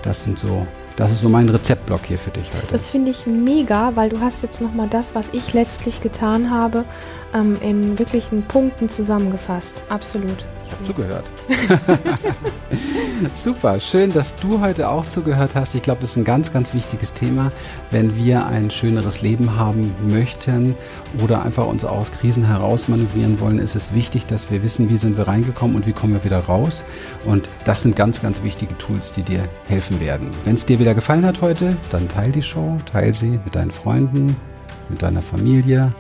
Das 0.04 0.24
sind 0.24 0.40
so, 0.40 0.66
das 0.96 1.12
ist 1.12 1.22
so 1.22 1.30
mein 1.30 1.50
Rezeptblock 1.50 2.06
hier 2.06 2.18
für 2.18 2.32
dich 2.32 2.48
heute. 2.56 2.68
Das 2.72 2.90
finde 2.90 3.12
ich 3.12 3.26
mega, 3.26 3.96
weil 3.96 4.10
du 4.10 4.20
hast 4.20 4.44
jetzt 4.44 4.62
nochmal 4.62 4.88
das, 4.90 5.16
was 5.16 5.30
ich 5.34 5.54
letztlich 5.54 6.02
getan 6.02 6.50
habe, 6.50 6.86
ähm, 7.34 7.58
in 7.62 7.98
wirklichen 7.98 8.44
Punkten 8.44 8.90
zusammengefasst. 8.90 9.82
Absolut. 9.90 10.46
Ich 10.66 10.72
habe 10.72 10.86
zugehört. 10.86 11.26
Super, 13.36 13.80
schön, 13.80 14.12
dass 14.14 14.34
du 14.38 14.62
heute 14.62 14.90
auch 14.90 15.06
zugehört 15.06 15.52
hast. 15.54 15.76
Ich 15.76 15.82
glaube, 15.82 16.02
das 16.02 16.12
ist 16.12 16.18
ein 16.18 16.24
ganz, 16.24 16.54
ganz 16.54 16.74
wichtiges 16.74 17.14
Thema, 17.14 17.52
wenn 17.92 18.16
wir 18.16 18.46
ein 18.46 18.72
schöneres 18.72 19.22
Leben 19.22 19.58
haben 19.58 19.94
möchten 20.08 20.76
oder 21.22 21.44
einfach 21.44 21.68
uns 21.68 21.84
aus 21.84 22.12
Krisen 22.12 22.46
heraus 22.46 22.88
manövrieren 22.88 23.40
wollen, 23.42 23.60
ist 23.60 23.76
es 23.76 23.94
wichtig, 23.94 24.28
dass 24.28 24.50
wir 24.50 24.64
wissen, 24.64 24.90
wie 24.90 24.98
sind 24.98 25.18
wir 25.18 25.28
reingekommen 25.28 25.76
und 25.76 25.86
wie 25.86 25.94
kommen 25.94 26.14
wir 26.14 26.24
wieder 26.24 26.40
raus. 26.40 26.84
Und 27.26 27.50
das 27.66 27.82
sind 27.82 27.96
ganz, 27.96 28.22
ganz 28.22 28.42
wichtige 28.44 28.78
Tools, 28.78 29.12
die 29.12 29.24
dir 29.24 29.44
helfen 29.68 30.00
werden. 30.00 30.30
Wenn 30.46 30.56
es 30.56 30.66
dir 30.66 30.80
wieder 30.80 30.96
gefallen 30.96 31.26
hat 31.26 31.42
heute, 31.42 31.76
dann 31.90 32.08
teil 32.08 32.32
die 32.32 32.44
Show, 32.44 32.78
teil 32.90 33.14
sie 33.14 33.40
mit 33.44 33.56
deinen 33.56 33.72
Freunden, 33.72 34.38
mit 34.90 35.02
deiner 35.02 35.22
Familie, 35.22 35.92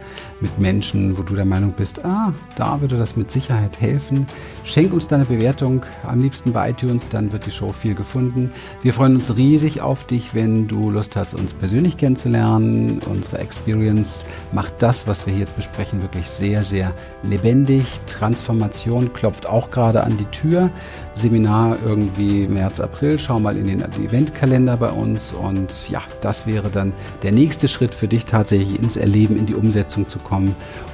mit 0.41 0.59
Menschen, 0.59 1.17
wo 1.17 1.21
du 1.21 1.35
der 1.35 1.45
Meinung 1.45 1.73
bist, 1.73 2.03
ah, 2.03 2.33
da 2.55 2.81
würde 2.81 2.97
das 2.97 3.15
mit 3.15 3.31
Sicherheit 3.31 3.79
helfen. 3.79 4.25
Schenk 4.63 4.93
uns 4.93 5.07
deine 5.07 5.25
Bewertung, 5.25 5.85
am 6.03 6.21
liebsten 6.21 6.51
bei 6.51 6.71
iTunes, 6.71 7.07
dann 7.09 7.31
wird 7.31 7.45
die 7.45 7.51
Show 7.51 7.71
viel 7.71 7.95
gefunden. 7.95 8.51
Wir 8.81 8.93
freuen 8.93 9.15
uns 9.15 9.35
riesig 9.37 9.81
auf 9.81 10.05
dich, 10.05 10.33
wenn 10.33 10.67
du 10.67 10.89
Lust 10.89 11.15
hast, 11.15 11.33
uns 11.33 11.53
persönlich 11.53 11.97
kennenzulernen. 11.97 12.99
Unsere 13.05 13.37
Experience 13.37 14.25
macht 14.51 14.73
das, 14.79 15.07
was 15.07 15.25
wir 15.25 15.33
hier 15.33 15.41
jetzt 15.41 15.55
besprechen, 15.55 16.01
wirklich 16.01 16.27
sehr, 16.27 16.63
sehr 16.63 16.93
lebendig. 17.23 17.85
Transformation 18.07 19.13
klopft 19.13 19.45
auch 19.45 19.71
gerade 19.71 20.03
an 20.03 20.17
die 20.17 20.25
Tür. 20.25 20.69
Seminar 21.13 21.77
irgendwie 21.85 22.47
März, 22.47 22.79
April. 22.79 23.19
Schau 23.19 23.39
mal 23.39 23.57
in 23.57 23.67
den 23.67 23.81
Eventkalender 23.81 24.77
bei 24.77 24.89
uns 24.89 25.33
und 25.33 25.89
ja, 25.89 26.01
das 26.21 26.47
wäre 26.47 26.69
dann 26.69 26.93
der 27.21 27.31
nächste 27.31 27.67
Schritt 27.67 27.93
für 27.93 28.07
dich 28.07 28.25
tatsächlich 28.25 28.79
ins 28.79 28.95
Erleben, 28.95 29.37
in 29.37 29.45
die 29.45 29.55
Umsetzung 29.55 30.09
zu 30.09 30.19
kommen. 30.19 30.30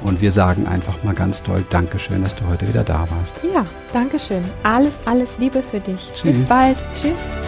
Und 0.04 0.22
wir 0.22 0.32
sagen 0.32 0.68
einfach 0.68 1.04
mal 1.04 1.14
ganz 1.14 1.44
toll 1.44 1.66
Dankeschön, 1.70 2.24
dass 2.24 2.36
du 2.36 2.46
heute 2.48 2.68
wieder 2.68 2.84
da 2.84 3.08
warst. 3.10 3.42
Ja, 3.54 3.66
Dankeschön. 3.94 4.44
Alles, 4.64 5.00
alles 5.06 5.38
Liebe 5.38 5.62
für 5.62 5.80
dich. 5.80 6.12
Tschüss. 6.14 6.40
Bis 6.40 6.50
bald. 6.50 6.78
Tschüss. 6.94 7.47